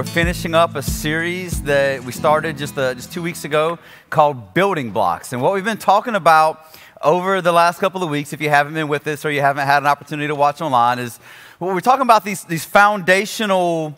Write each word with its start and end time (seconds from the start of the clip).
we're 0.00 0.06
finishing 0.06 0.54
up 0.54 0.76
a 0.76 0.82
series 0.82 1.60
that 1.64 2.02
we 2.04 2.10
started 2.10 2.56
just, 2.56 2.78
uh, 2.78 2.94
just 2.94 3.12
two 3.12 3.20
weeks 3.20 3.44
ago 3.44 3.78
called 4.08 4.54
Building 4.54 4.92
Blocks. 4.92 5.34
And 5.34 5.42
what 5.42 5.52
we've 5.52 5.62
been 5.62 5.76
talking 5.76 6.14
about 6.14 6.64
over 7.02 7.42
the 7.42 7.52
last 7.52 7.80
couple 7.80 8.02
of 8.02 8.08
weeks, 8.08 8.32
if 8.32 8.40
you 8.40 8.48
haven't 8.48 8.72
been 8.72 8.88
with 8.88 9.06
us 9.06 9.26
or 9.26 9.30
you 9.30 9.42
haven't 9.42 9.66
had 9.66 9.82
an 9.82 9.86
opportunity 9.86 10.26
to 10.26 10.34
watch 10.34 10.62
online, 10.62 10.98
is 11.00 11.20
well, 11.58 11.74
we're 11.74 11.80
talking 11.80 12.00
about 12.00 12.24
these, 12.24 12.44
these 12.44 12.64
foundational 12.64 13.94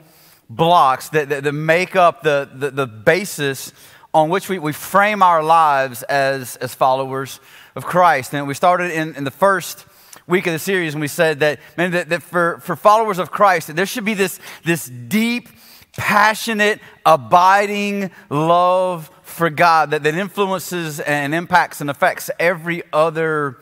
blocks 0.50 1.08
that, 1.10 1.28
that, 1.28 1.44
that 1.44 1.52
make 1.52 1.94
up 1.94 2.24
the, 2.24 2.50
the, 2.52 2.72
the, 2.72 2.86
basis 2.88 3.72
on 4.12 4.28
which 4.28 4.48
we, 4.48 4.58
we 4.58 4.72
frame 4.72 5.22
our 5.22 5.40
lives 5.40 6.02
as, 6.02 6.56
as 6.56 6.74
followers 6.74 7.38
of 7.76 7.84
Christ. 7.84 8.34
And 8.34 8.48
we 8.48 8.54
started 8.54 8.90
in, 8.90 9.14
in 9.14 9.22
the 9.22 9.30
first 9.30 9.86
week 10.26 10.48
of 10.48 10.52
the 10.52 10.58
series 10.58 10.94
and 10.94 11.00
we 11.00 11.06
said 11.06 11.38
that, 11.38 11.60
man, 11.76 11.92
that, 11.92 12.08
that 12.08 12.24
for, 12.24 12.58
for 12.58 12.74
followers 12.74 13.20
of 13.20 13.30
Christ, 13.30 13.68
that 13.68 13.76
there 13.76 13.86
should 13.86 14.04
be 14.04 14.14
this, 14.14 14.40
this 14.64 14.88
deep, 14.88 15.48
passionate, 15.96 16.80
abiding 17.04 18.10
love 18.30 19.10
for 19.22 19.50
God 19.50 19.90
that, 19.90 20.02
that 20.02 20.14
influences 20.14 21.00
and 21.00 21.34
impacts 21.34 21.80
and 21.80 21.90
affects 21.90 22.30
every 22.38 22.82
other 22.92 23.58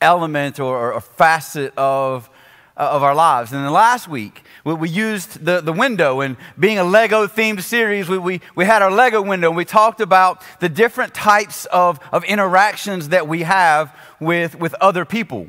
element 0.00 0.60
or, 0.60 0.92
or 0.92 1.00
facet 1.00 1.72
of, 1.76 2.28
of 2.76 3.02
our 3.02 3.14
lives. 3.14 3.52
And 3.52 3.64
then 3.64 3.72
last 3.72 4.08
week, 4.08 4.42
we, 4.64 4.74
we, 4.74 4.88
used 4.88 5.44
the, 5.44 5.60
the 5.60 5.72
window 5.72 6.20
and 6.20 6.36
being 6.58 6.78
a 6.78 6.84
Lego 6.84 7.26
themed 7.26 7.62
series, 7.62 8.08
we, 8.08 8.18
we, 8.18 8.40
we 8.54 8.64
had 8.64 8.82
our 8.82 8.90
Lego 8.90 9.22
window 9.22 9.48
and 9.48 9.56
we 9.56 9.64
talked 9.64 10.00
about 10.00 10.42
the 10.60 10.68
different 10.68 11.14
types 11.14 11.66
of, 11.66 12.00
of 12.12 12.24
interactions 12.24 13.10
that 13.10 13.28
we 13.28 13.42
have 13.42 13.96
with, 14.20 14.58
with 14.58 14.74
other 14.74 15.04
people. 15.04 15.48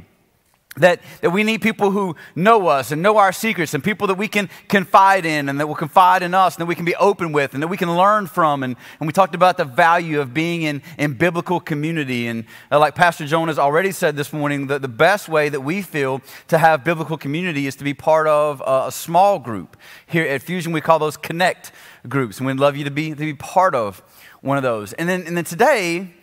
That, 0.77 0.99
that 1.21 1.29
we 1.29 1.43
need 1.43 1.61
people 1.61 1.91
who 1.91 2.17
know 2.35 2.67
us 2.67 2.91
and 2.91 3.01
know 3.01 3.15
our 3.15 3.31
secrets 3.31 3.73
and 3.73 3.81
people 3.81 4.07
that 4.07 4.15
we 4.15 4.27
can 4.27 4.49
confide 4.67 5.25
in 5.25 5.47
and 5.47 5.57
that 5.61 5.67
will 5.67 5.75
confide 5.75 6.21
in 6.21 6.33
us 6.33 6.55
and 6.55 6.61
that 6.61 6.65
we 6.65 6.75
can 6.75 6.83
be 6.83 6.95
open 6.95 7.31
with 7.31 7.53
and 7.53 7.63
that 7.63 7.69
we 7.69 7.77
can 7.77 7.95
learn 7.95 8.27
from. 8.27 8.61
And, 8.61 8.75
and 8.99 9.07
we 9.07 9.13
talked 9.13 9.35
about 9.35 9.55
the 9.55 9.63
value 9.63 10.19
of 10.19 10.33
being 10.33 10.63
in, 10.63 10.81
in 10.97 11.13
biblical 11.13 11.61
community. 11.61 12.27
And 12.27 12.43
uh, 12.69 12.79
like 12.79 12.93
Pastor 12.93 13.25
Joan 13.25 13.47
has 13.47 13.57
already 13.57 13.93
said 13.93 14.17
this 14.17 14.33
morning, 14.33 14.67
that 14.67 14.81
the 14.81 14.89
best 14.89 15.29
way 15.29 15.47
that 15.47 15.61
we 15.61 15.81
feel 15.81 16.21
to 16.49 16.57
have 16.57 16.83
biblical 16.83 17.17
community 17.17 17.67
is 17.67 17.77
to 17.77 17.85
be 17.85 17.93
part 17.93 18.27
of 18.27 18.61
a, 18.67 18.87
a 18.87 18.91
small 18.91 19.39
group. 19.39 19.77
Here 20.05 20.27
at 20.27 20.41
Fusion, 20.41 20.73
we 20.73 20.81
call 20.81 20.99
those 20.99 21.15
connect 21.15 21.71
groups. 22.09 22.39
And 22.39 22.47
we'd 22.47 22.57
love 22.57 22.75
you 22.75 22.83
to 22.83 22.91
be, 22.91 23.11
to 23.11 23.15
be 23.15 23.33
part 23.33 23.75
of 23.75 24.03
one 24.41 24.57
of 24.57 24.63
those. 24.63 24.91
And 24.93 25.07
then, 25.07 25.23
and 25.25 25.37
then 25.37 25.45
today, 25.45 26.13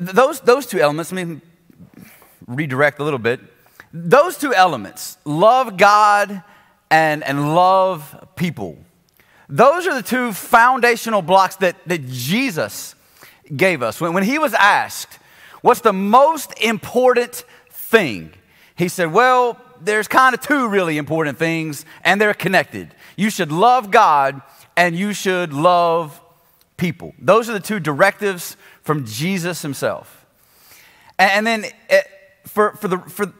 those, 0.00 0.40
those 0.40 0.66
two 0.66 0.78
elements, 0.78 1.12
I 1.12 1.16
mean, 1.16 1.42
redirect 2.48 2.98
a 2.98 3.04
little 3.04 3.20
bit. 3.20 3.40
Those 3.92 4.36
two 4.36 4.52
elements, 4.52 5.18
love 5.24 5.76
God 5.76 6.42
and, 6.90 7.22
and 7.22 7.54
love 7.54 8.28
people, 8.34 8.76
those 9.48 9.86
are 9.86 9.94
the 9.94 10.02
two 10.02 10.32
foundational 10.32 11.22
blocks 11.22 11.56
that, 11.56 11.76
that 11.86 12.06
Jesus 12.06 12.94
gave 13.56 13.82
us. 13.82 14.00
When, 14.00 14.12
when 14.12 14.24
he 14.24 14.38
was 14.38 14.52
asked, 14.54 15.18
What's 15.60 15.80
the 15.80 15.92
most 15.92 16.56
important 16.60 17.44
thing? 17.70 18.32
He 18.76 18.88
said, 18.88 19.12
Well, 19.12 19.58
there's 19.80 20.08
kind 20.08 20.34
of 20.34 20.40
two 20.40 20.68
really 20.68 20.98
important 20.98 21.38
things, 21.38 21.84
and 22.04 22.20
they're 22.20 22.34
connected. 22.34 22.94
You 23.16 23.30
should 23.30 23.50
love 23.52 23.90
God 23.90 24.40
and 24.76 24.96
you 24.96 25.12
should 25.12 25.52
love 25.52 26.20
people. 26.76 27.12
Those 27.18 27.50
are 27.50 27.52
the 27.52 27.60
two 27.60 27.80
directives 27.80 28.56
from 28.82 29.04
Jesus 29.04 29.62
himself. 29.62 30.26
And, 31.18 31.44
then 31.44 31.64
eh, 31.88 32.02
for, 32.48 32.72
for, 32.72 32.88
the, 32.88 32.98
for 32.98 33.32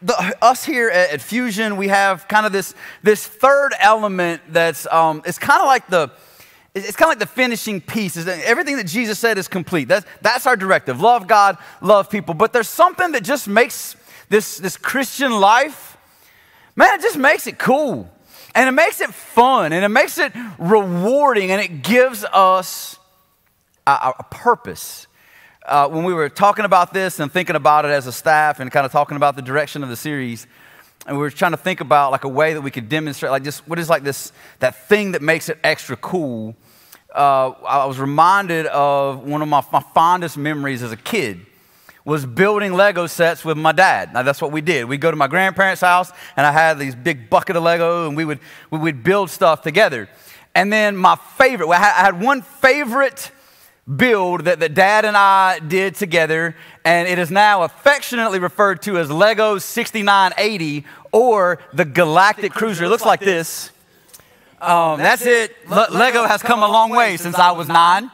the, 0.00 0.36
us 0.40 0.64
here 0.64 0.88
at, 0.88 1.10
at, 1.10 1.20
Fusion, 1.20 1.76
we 1.76 1.88
have 1.88 2.26
kind 2.28 2.46
of 2.46 2.52
this, 2.52 2.74
this 3.02 3.26
third 3.26 3.72
element 3.80 4.42
that's 4.48 4.86
um, 4.90 5.22
it's 5.24 5.38
kind 5.38 5.60
of 5.60 5.66
like 5.66 5.86
the 5.88 6.10
it's 6.74 6.96
kind 6.96 7.06
of 7.06 7.10
like 7.10 7.18
the 7.18 7.26
finishing 7.26 7.82
piece. 7.82 8.16
Is 8.16 8.26
everything 8.26 8.76
that 8.76 8.86
Jesus 8.86 9.18
said 9.18 9.36
is 9.36 9.46
complete. 9.46 9.88
That's, 9.88 10.06
that's 10.22 10.46
our 10.46 10.56
directive. 10.56 11.02
Love 11.02 11.26
God, 11.26 11.58
love 11.82 12.08
people. 12.08 12.32
But 12.32 12.54
there's 12.54 12.68
something 12.68 13.12
that 13.12 13.22
just 13.22 13.46
makes 13.46 13.94
this, 14.30 14.56
this 14.56 14.78
Christian 14.78 15.32
life, 15.32 15.98
man, 16.74 16.98
it 16.98 17.02
just 17.02 17.18
makes 17.18 17.46
it 17.46 17.58
cool. 17.58 18.10
And 18.54 18.68
it 18.68 18.72
makes 18.72 19.00
it 19.02 19.12
fun 19.12 19.72
and 19.72 19.84
it 19.84 19.88
makes 19.88 20.18
it 20.18 20.32
rewarding 20.58 21.50
and 21.50 21.60
it 21.60 21.82
gives 21.82 22.24
us 22.24 22.98
a, 23.86 24.12
a 24.18 24.24
purpose 24.30 25.06
uh, 25.66 25.88
when 25.88 26.04
we 26.04 26.12
were 26.12 26.28
talking 26.28 26.64
about 26.64 26.92
this 26.92 27.20
and 27.20 27.30
thinking 27.30 27.56
about 27.56 27.84
it 27.84 27.90
as 27.90 28.06
a 28.06 28.12
staff 28.12 28.60
and 28.60 28.70
kind 28.70 28.84
of 28.84 28.92
talking 28.92 29.16
about 29.16 29.36
the 29.36 29.42
direction 29.42 29.82
of 29.82 29.88
the 29.88 29.96
series, 29.96 30.46
and 31.06 31.16
we 31.16 31.22
were 31.22 31.30
trying 31.30 31.52
to 31.52 31.56
think 31.56 31.80
about 31.80 32.12
like 32.12 32.24
a 32.24 32.28
way 32.28 32.54
that 32.54 32.60
we 32.60 32.70
could 32.70 32.88
demonstrate, 32.88 33.30
like 33.30 33.44
just 33.44 33.66
what 33.68 33.78
is 33.78 33.88
like 33.88 34.02
this 34.02 34.32
that 34.60 34.88
thing 34.88 35.12
that 35.12 35.22
makes 35.22 35.48
it 35.48 35.58
extra 35.62 35.96
cool. 35.96 36.56
Uh, 37.14 37.50
I 37.66 37.84
was 37.86 37.98
reminded 37.98 38.66
of 38.66 39.24
one 39.24 39.42
of 39.42 39.48
my, 39.48 39.62
my 39.72 39.84
fondest 39.94 40.36
memories 40.36 40.82
as 40.82 40.92
a 40.92 40.96
kid 40.96 41.44
was 42.04 42.26
building 42.26 42.72
Lego 42.72 43.06
sets 43.06 43.44
with 43.44 43.56
my 43.56 43.72
dad. 43.72 44.12
Now 44.12 44.22
that's 44.22 44.40
what 44.42 44.50
we 44.50 44.60
did. 44.60 44.86
We'd 44.86 45.00
go 45.00 45.10
to 45.10 45.16
my 45.16 45.28
grandparents' 45.28 45.82
house, 45.82 46.10
and 46.36 46.46
I 46.46 46.52
had 46.52 46.78
these 46.78 46.94
big 46.94 47.30
bucket 47.30 47.56
of 47.56 47.62
Lego, 47.62 48.08
and 48.08 48.16
we 48.16 48.24
would 48.24 48.40
we 48.70 48.78
would 48.78 49.04
build 49.04 49.30
stuff 49.30 49.62
together. 49.62 50.08
And 50.54 50.72
then 50.72 50.96
my 50.96 51.16
favorite, 51.16 51.68
I 51.68 51.78
had 51.78 52.20
one 52.20 52.42
favorite 52.42 53.30
build 53.96 54.44
that, 54.44 54.60
that 54.60 54.74
dad 54.74 55.04
and 55.04 55.16
I 55.16 55.58
did 55.58 55.94
together, 55.94 56.56
and 56.84 57.08
it 57.08 57.18
is 57.18 57.30
now 57.30 57.62
affectionately 57.62 58.38
referred 58.38 58.82
to 58.82 58.98
as 58.98 59.10
Lego 59.10 59.58
6980 59.58 60.84
or 61.10 61.58
the 61.72 61.84
Galactic 61.84 62.52
Cruiser. 62.52 62.84
It 62.84 62.88
looks 62.88 63.04
like 63.04 63.20
this. 63.20 63.70
Um, 64.60 64.98
that's 64.98 65.26
it. 65.26 65.68
Le- 65.68 65.88
Lego 65.90 66.24
has 66.24 66.42
come 66.42 66.62
a 66.62 66.68
long 66.68 66.90
way 66.90 67.16
since 67.16 67.36
I 67.36 67.50
was 67.50 67.68
nine. 67.68 68.10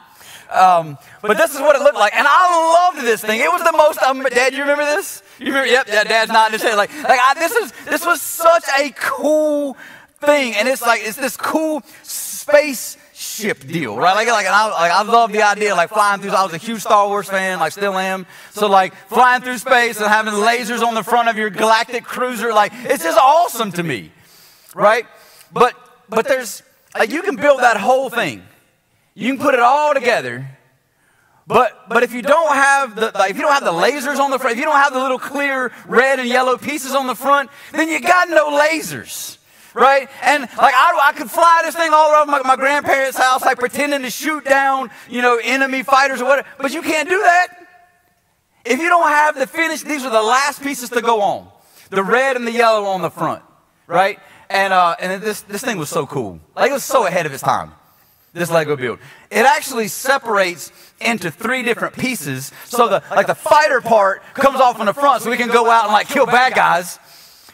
Um, 0.49 0.97
but 1.21 1.37
this 1.37 1.53
is 1.53 1.61
what 1.61 1.75
it 1.75 1.83
looked 1.83 1.97
like, 1.97 2.15
and 2.15 2.25
I 2.27 2.91
loved 2.91 3.05
this 3.05 3.21
thing. 3.21 3.39
It 3.39 3.51
was 3.51 3.63
the 3.63 3.71
most. 3.71 4.01
Um, 4.01 4.23
Dad, 4.23 4.53
you 4.53 4.61
remember 4.61 4.83
this? 4.83 5.21
You 5.37 5.47
remember? 5.47 5.67
Yep. 5.67 5.87
Yeah, 5.87 6.03
Dad's 6.05 6.31
nodding 6.31 6.53
his 6.53 6.63
head. 6.63 6.75
Like, 6.75 6.91
like 7.03 7.19
I, 7.21 7.35
this 7.35 7.51
is 7.51 7.71
this 7.85 8.03
was 8.03 8.19
such 8.19 8.63
a 8.79 8.89
cool 8.97 9.77
thing, 10.21 10.55
and 10.55 10.67
it's 10.67 10.81
like 10.81 11.01
it's 11.03 11.17
this 11.17 11.37
cool 11.37 11.83
space 12.01 12.97
ship 13.39 13.65
deal, 13.65 13.95
right? 13.95 14.13
Like, 14.13 14.27
like, 14.27 14.47
I, 14.47 14.69
like 14.69 14.91
I 14.91 15.03
love 15.03 15.31
the 15.31 15.43
idea, 15.43 15.75
like 15.75 15.89
flying 15.89 16.21
through. 16.21 16.31
I 16.31 16.43
was 16.43 16.53
a 16.53 16.57
huge 16.57 16.81
Star 16.81 17.07
Wars 17.07 17.29
fan, 17.29 17.59
like 17.59 17.71
still 17.71 17.97
am. 17.97 18.25
So 18.51 18.67
like 18.67 18.93
flying 19.07 19.41
through 19.41 19.57
space 19.57 19.97
and 19.99 20.07
having 20.07 20.33
lasers 20.33 20.81
on 20.81 20.93
the 20.93 21.03
front 21.03 21.29
of 21.29 21.37
your 21.37 21.49
galactic 21.49 22.03
cruiser, 22.03 22.53
like 22.53 22.71
it's 22.75 23.03
just 23.03 23.17
awesome 23.17 23.71
to 23.73 23.83
me, 23.83 24.11
right? 24.75 25.05
But 25.53 25.75
but 26.09 26.27
there's 26.27 26.63
like 26.97 27.11
you 27.11 27.21
can 27.21 27.35
build 27.35 27.61
that 27.61 27.77
whole 27.77 28.09
thing, 28.09 28.43
you 29.13 29.33
can 29.33 29.41
put 29.41 29.53
it 29.53 29.59
all 29.59 29.93
together. 29.93 30.47
But, 31.47 31.89
but 31.89 32.03
if 32.03 32.13
you 32.13 32.21
don't 32.21 32.53
have 32.53 32.95
the 32.95 33.11
like, 33.15 33.31
if 33.31 33.37
you 33.37 33.41
don't 33.41 33.53
have 33.53 33.63
the 33.63 33.71
lasers 33.71 34.19
on 34.19 34.29
the 34.29 34.37
front, 34.37 34.53
if 34.53 34.59
you 34.59 34.65
don't 34.65 34.75
have 34.75 34.93
the 34.93 34.99
little 34.99 35.17
clear 35.17 35.71
red 35.87 36.19
and 36.19 36.29
yellow 36.29 36.59
pieces 36.59 36.93
on 36.93 37.07
the 37.07 37.15
front, 37.15 37.49
then 37.71 37.89
you 37.89 37.99
got 37.99 38.29
no 38.29 38.51
lasers 38.51 39.38
right? 39.73 40.09
And 40.23 40.41
like 40.43 40.73
I, 40.75 41.09
I 41.09 41.13
could 41.13 41.29
fly 41.29 41.61
this 41.63 41.75
thing 41.75 41.91
all 41.93 42.11
around 42.11 42.27
my, 42.27 42.41
my 42.43 42.55
grandparents' 42.55 43.17
house, 43.17 43.43
like 43.43 43.59
pretending 43.59 44.01
to 44.01 44.09
shoot 44.09 44.45
down, 44.45 44.89
you 45.09 45.21
know, 45.21 45.39
enemy 45.41 45.83
fighters 45.83 46.21
or 46.21 46.25
whatever. 46.25 46.47
But 46.57 46.73
you 46.73 46.81
can't 46.81 47.09
do 47.09 47.19
that. 47.19 47.47
If 48.65 48.79
you 48.79 48.89
don't 48.89 49.07
have 49.07 49.37
the 49.37 49.47
finish, 49.47 49.81
these 49.81 50.03
are 50.03 50.11
the 50.11 50.21
last 50.21 50.61
pieces 50.61 50.89
to 50.89 51.01
go 51.01 51.21
on. 51.21 51.47
The 51.89 52.03
red 52.03 52.35
and 52.35 52.45
the 52.45 52.51
yellow 52.51 52.85
on 52.85 53.01
the 53.01 53.09
front, 53.09 53.41
right? 53.87 54.19
And, 54.49 54.73
uh, 54.73 54.95
and 54.99 55.21
this, 55.21 55.41
this 55.41 55.63
thing 55.63 55.77
was 55.77 55.89
so 55.89 56.05
cool. 56.05 56.39
Like 56.55 56.69
it 56.69 56.73
was 56.73 56.83
so 56.83 57.07
ahead 57.07 57.25
of 57.25 57.33
its 57.33 57.41
time, 57.41 57.71
this 58.33 58.51
Lego 58.51 58.75
build. 58.75 58.99
It 59.31 59.45
actually 59.45 59.87
separates 59.87 60.71
into 60.99 61.31
three 61.31 61.63
different 61.63 61.95
pieces. 61.95 62.51
So 62.65 62.87
the, 62.89 63.03
like 63.11 63.27
the 63.27 63.35
fighter 63.35 63.81
part 63.81 64.21
comes 64.33 64.59
off 64.59 64.79
on 64.79 64.85
the 64.85 64.93
front 64.93 65.23
so 65.23 65.29
we 65.29 65.37
can 65.37 65.49
go 65.49 65.69
out 65.69 65.85
and 65.85 65.93
like 65.93 66.07
kill 66.07 66.25
bad 66.25 66.53
guys 66.53 66.99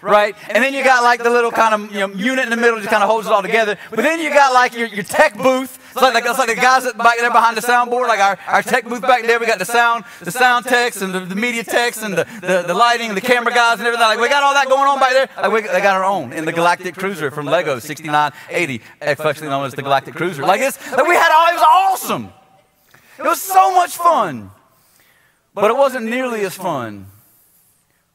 right? 0.06 0.36
And 0.50 0.64
then 0.64 0.74
you 0.74 0.84
got 0.84 1.04
like 1.04 1.24
the 1.24 1.30
little 1.30 1.52
kind 1.52 1.74
of 1.74 1.92
you 1.92 2.00
know, 2.00 2.14
unit 2.14 2.46
in 2.46 2.52
the 2.52 2.58
middle 2.58 2.78
just 2.78 2.90
kind 2.90 3.04
of 3.04 3.10
holds 3.10 3.28
it 3.28 3.34
all 3.34 3.42
together. 3.42 3.78
But 3.90 4.02
then 4.02 4.20
you 4.20 4.30
got 4.30 4.54
like 4.54 4.76
your, 4.76 4.88
your 4.88 5.04
tech 5.04 5.36
booth. 5.36 5.80
It's 5.92 6.02
like, 6.02 6.26
it's 6.26 6.38
like 6.38 6.50
the 6.50 6.56
guys 6.56 6.84
that 6.84 6.98
back 6.98 7.18
there 7.20 7.32
behind 7.32 7.58
the 7.58 7.62
soundboard, 7.62 8.08
like 8.08 8.20
our, 8.20 8.38
our 8.48 8.62
tech 8.62 8.86
booth 8.86 9.02
back 9.02 9.24
there. 9.24 9.40
We 9.40 9.46
got 9.46 9.60
the 9.60 9.66
sound, 9.66 10.04
the 10.22 10.32
sound 10.32 10.66
techs 10.66 11.02
and 11.02 11.14
the, 11.14 11.22
the 11.22 11.36
media 11.36 11.64
techs 11.64 12.04
and 12.04 12.14
the, 12.14 12.26
the, 12.42 12.66
the 12.68 12.74
lighting 12.74 13.10
and 13.10 13.18
the 13.18 13.22
camera 13.22 13.54
guys 13.54 13.80
and 13.80 13.88
everything. 13.88 14.06
Like 14.06 14.20
we 14.20 14.30
got 14.30 14.44
all 14.44 14.54
that 14.54 14.68
going 14.68 14.88
on 14.88 15.00
back 15.00 15.14
there. 15.14 15.30
Like 15.38 15.52
we, 15.52 15.62
they 15.62 15.82
got 15.82 15.96
our 15.96 16.06
own 16.06 16.34
in 16.34 16.46
the 16.46 16.54
Galactic 16.54 16.96
Cruiser 16.96 17.32
from 17.32 17.46
Lego 17.46 17.80
6980, 17.80 18.82
affectionately 19.02 19.50
known 19.50 19.66
as 19.66 19.74
the 19.74 19.82
Galactic 19.82 20.16
Cruiser. 20.16 20.44
Like 20.44 20.62
it's 20.62 20.80
like 20.92 21.08
we 21.08 21.16
had 21.16 21.32
all. 21.32 21.48
It 21.50 21.54
was 21.54 21.68
awesome. 21.68 22.30
It 23.18 23.24
was 23.24 23.42
so 23.42 23.74
much 23.74 23.96
fun. 23.96 24.52
But 25.54 25.72
it 25.72 25.78
wasn't 25.78 26.08
nearly 26.08 26.42
as 26.42 26.54
fun 26.54 27.08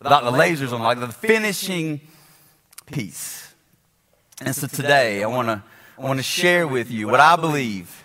without 0.00 0.25
the 0.25 0.31
lasers 0.31 0.73
on, 0.73 0.81
like 0.81 1.00
the 1.00 1.08
finishing 1.08 2.00
piece. 2.87 3.55
And 4.43 4.55
so 4.55 4.67
today, 4.67 5.23
I 5.23 5.26
want 5.26 5.49
to 5.49 5.62
I 5.99 6.02
want 6.02 6.19
to 6.19 6.23
share 6.23 6.67
with 6.67 6.91
you 6.91 7.08
what 7.08 7.20
I 7.20 7.37
believe 7.37 8.05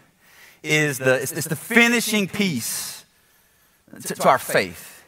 is 0.62 0.98
the 0.98 1.22
it's, 1.22 1.32
the 1.32 1.56
finishing 1.56 2.28
piece 2.28 3.06
to, 4.04 4.16
to 4.16 4.28
our 4.28 4.40
faith. 4.40 5.04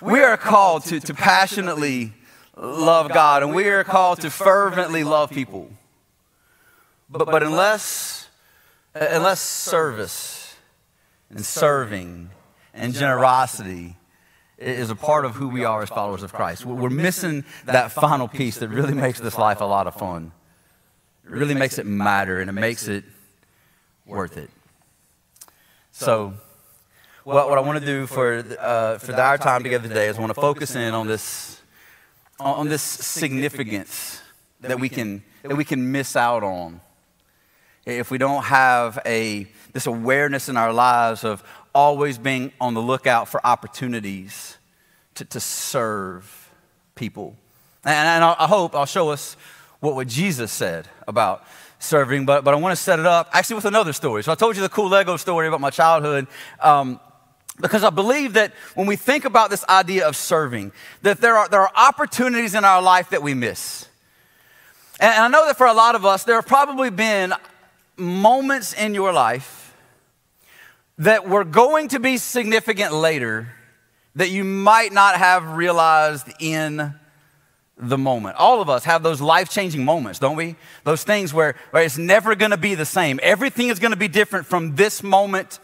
We 0.00 0.20
are 0.20 0.36
called 0.36 0.84
to, 0.86 0.98
to 1.00 1.14
passionately 1.14 2.12
love 2.56 3.12
God, 3.12 3.42
and 3.42 3.54
we 3.54 3.68
are 3.68 3.84
called 3.84 4.20
to 4.22 4.30
fervently 4.30 5.04
love 5.04 5.30
people. 5.30 5.70
But, 7.10 7.26
but 7.26 7.42
unless, 7.42 8.28
unless 8.94 9.40
service 9.40 10.56
and 11.30 11.44
serving 11.44 12.30
and 12.74 12.94
generosity 12.94 13.96
is 14.58 14.90
a 14.90 14.96
part 14.96 15.24
of 15.24 15.36
who 15.36 15.48
we 15.48 15.64
are 15.64 15.82
as 15.82 15.88
followers 15.88 16.22
of 16.22 16.32
Christ, 16.32 16.66
we're 16.66 16.90
missing 16.90 17.44
that 17.64 17.92
final 17.92 18.26
piece 18.26 18.58
that 18.58 18.68
really 18.68 18.94
makes 18.94 19.20
this 19.20 19.38
life 19.38 19.60
a 19.60 19.64
lot 19.64 19.86
of 19.86 19.94
fun. 19.94 20.32
It 21.24 21.30
really 21.30 21.54
makes 21.54 21.78
it 21.78 21.86
matter 21.86 22.40
and 22.40 22.50
it 22.50 22.54
makes 22.54 22.88
it 22.88 23.04
worth 24.04 24.36
it. 24.36 24.50
So, 25.92 26.34
what, 27.24 27.48
what 27.48 27.58
I 27.58 27.60
want 27.60 27.78
to 27.78 27.84
do 27.84 28.06
for, 28.06 28.38
uh, 28.58 28.98
for 28.98 29.14
our 29.14 29.38
time 29.38 29.62
together 29.62 29.86
today 29.86 30.08
is 30.08 30.16
I 30.16 30.20
want 30.20 30.34
to 30.34 30.40
focus 30.40 30.74
in 30.74 30.94
on 30.94 31.06
this, 31.06 31.60
on 32.40 32.68
this 32.68 32.82
significance 32.82 34.22
that 34.60 34.80
we 34.80 34.88
can, 34.88 35.22
that 35.42 35.56
we 35.56 35.64
can 35.64 35.92
miss 35.92 36.16
out 36.16 36.42
on 36.42 36.80
if 37.84 38.10
we 38.10 38.18
don't 38.18 38.44
have 38.44 38.98
a, 39.06 39.46
this 39.72 39.86
awareness 39.86 40.48
in 40.48 40.56
our 40.56 40.72
lives 40.72 41.24
of 41.24 41.42
always 41.74 42.18
being 42.18 42.52
on 42.60 42.74
the 42.74 42.82
lookout 42.82 43.28
for 43.28 43.44
opportunities 43.46 44.58
to, 45.14 45.24
to 45.24 45.40
serve 45.40 46.50
people. 46.94 47.36
And, 47.84 47.94
and 47.94 48.24
I 48.24 48.46
hope 48.46 48.74
I'll 48.74 48.86
show 48.86 49.10
us 49.10 49.36
what, 49.80 49.94
what 49.94 50.08
Jesus 50.08 50.52
said 50.52 50.88
about 51.06 51.44
serving, 51.78 52.26
but, 52.26 52.44
but 52.44 52.54
I 52.54 52.56
want 52.56 52.76
to 52.76 52.82
set 52.82 52.98
it 52.98 53.06
up 53.06 53.30
actually 53.32 53.56
with 53.56 53.64
another 53.64 53.92
story. 53.92 54.22
So 54.22 54.32
I 54.32 54.34
told 54.34 54.56
you 54.56 54.62
the 54.62 54.68
cool 54.68 54.88
Lego 54.88 55.16
story 55.16 55.46
about 55.46 55.60
my 55.60 55.70
childhood. 55.70 56.26
Um, 56.60 57.00
because 57.60 57.82
I 57.82 57.90
believe 57.90 58.34
that 58.34 58.52
when 58.74 58.86
we 58.86 58.94
think 58.94 59.24
about 59.24 59.50
this 59.50 59.64
idea 59.68 60.06
of 60.06 60.14
serving, 60.14 60.70
that 61.02 61.20
there 61.20 61.36
are, 61.36 61.48
there 61.48 61.60
are 61.60 61.72
opportunities 61.74 62.54
in 62.54 62.64
our 62.64 62.80
life 62.80 63.10
that 63.10 63.22
we 63.22 63.34
miss. 63.34 63.88
And, 65.00 65.12
and 65.12 65.24
I 65.24 65.28
know 65.28 65.46
that 65.46 65.56
for 65.56 65.66
a 65.66 65.72
lot 65.72 65.94
of 65.94 66.04
us, 66.04 66.24
there 66.24 66.36
have 66.36 66.46
probably 66.46 66.90
been 66.90 67.34
moments 67.96 68.74
in 68.74 68.94
your 68.94 69.12
life 69.12 69.67
that 70.98 71.28
were 71.28 71.44
going 71.44 71.88
to 71.88 72.00
be 72.00 72.16
significant 72.16 72.92
later 72.92 73.48
that 74.16 74.30
you 74.30 74.44
might 74.44 74.92
not 74.92 75.16
have 75.16 75.56
realized 75.56 76.28
in 76.40 76.94
the 77.76 77.98
moment. 77.98 78.36
All 78.36 78.60
of 78.60 78.68
us 78.68 78.84
have 78.84 79.04
those 79.04 79.20
life 79.20 79.48
changing 79.48 79.84
moments, 79.84 80.18
don't 80.18 80.36
we? 80.36 80.56
Those 80.82 81.04
things 81.04 81.32
where, 81.32 81.54
where 81.70 81.84
it's 81.84 81.96
never 81.96 82.34
going 82.34 82.50
to 82.50 82.56
be 82.56 82.74
the 82.74 82.84
same. 82.84 83.20
Everything 83.22 83.68
is 83.68 83.78
going 83.78 83.92
to 83.92 83.96
be 83.96 84.08
different 84.08 84.46
from 84.46 84.74
this 84.74 85.02
moment 85.02 85.60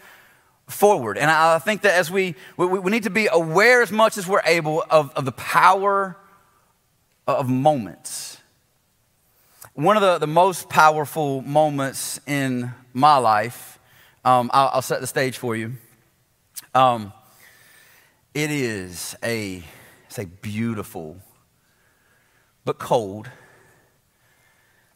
forward. 0.69 1.19
And 1.19 1.31
I 1.31 1.59
think 1.59 1.83
that 1.83 1.95
as 1.95 2.11
we, 2.11 2.37
we, 2.57 2.67
we 2.67 2.91
need 2.91 3.03
to 3.03 3.11
be 3.11 3.29
aware 3.31 3.83
as 3.83 3.91
much 3.91 4.17
as 4.17 4.27
we're 4.29 4.43
able 4.45 4.85
of, 4.89 5.11
of 5.15 5.25
the 5.25 5.33
power 5.33 6.17
of 7.27 7.49
moments. 7.49 8.39
One 9.75 9.97
of 9.97 10.03
the, 10.03 10.19
the 10.19 10.29
most 10.29 10.69
powerful 10.69 11.43
moments 11.43 12.21
in 12.27 12.73
my 12.93 13.17
life, 13.17 13.74
um, 14.25 14.51
I'll, 14.53 14.71
I'll, 14.75 14.83
set 14.83 15.01
the 15.01 15.07
stage 15.07 15.39
for 15.39 15.55
you. 15.55 15.75
Um, 16.75 17.13
it 18.33 18.51
is 18.51 19.15
a, 19.23 19.63
it's 20.07 20.19
a 20.19 20.27
beautiful 20.27 21.19
but 22.65 22.79
cold 22.79 23.29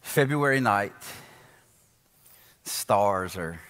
February 0.01 0.61
night. 0.61 0.93
Stars 2.65 3.37
are 3.37 3.61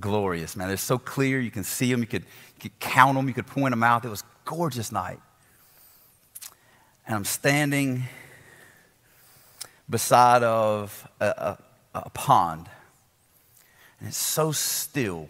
glorious, 0.00 0.56
man. 0.56 0.68
They're 0.68 0.76
so 0.76 0.98
clear. 0.98 1.40
You 1.40 1.50
can 1.50 1.64
see 1.64 1.90
them. 1.90 2.00
You 2.00 2.06
could, 2.06 2.22
you 2.22 2.60
could 2.62 2.78
count 2.78 3.16
them. 3.16 3.28
You 3.28 3.34
could 3.34 3.46
point 3.46 3.72
them 3.72 3.82
out. 3.82 4.04
It 4.04 4.08
was 4.08 4.24
gorgeous 4.44 4.92
night. 4.92 5.20
And 7.06 7.16
I'm 7.16 7.24
standing 7.24 8.04
beside 9.90 10.42
of 10.42 11.08
a, 11.20 11.26
a, 11.26 11.58
a 11.94 12.10
pond. 12.10 12.68
And 14.04 14.10
it's 14.10 14.18
so 14.18 14.52
still 14.52 15.28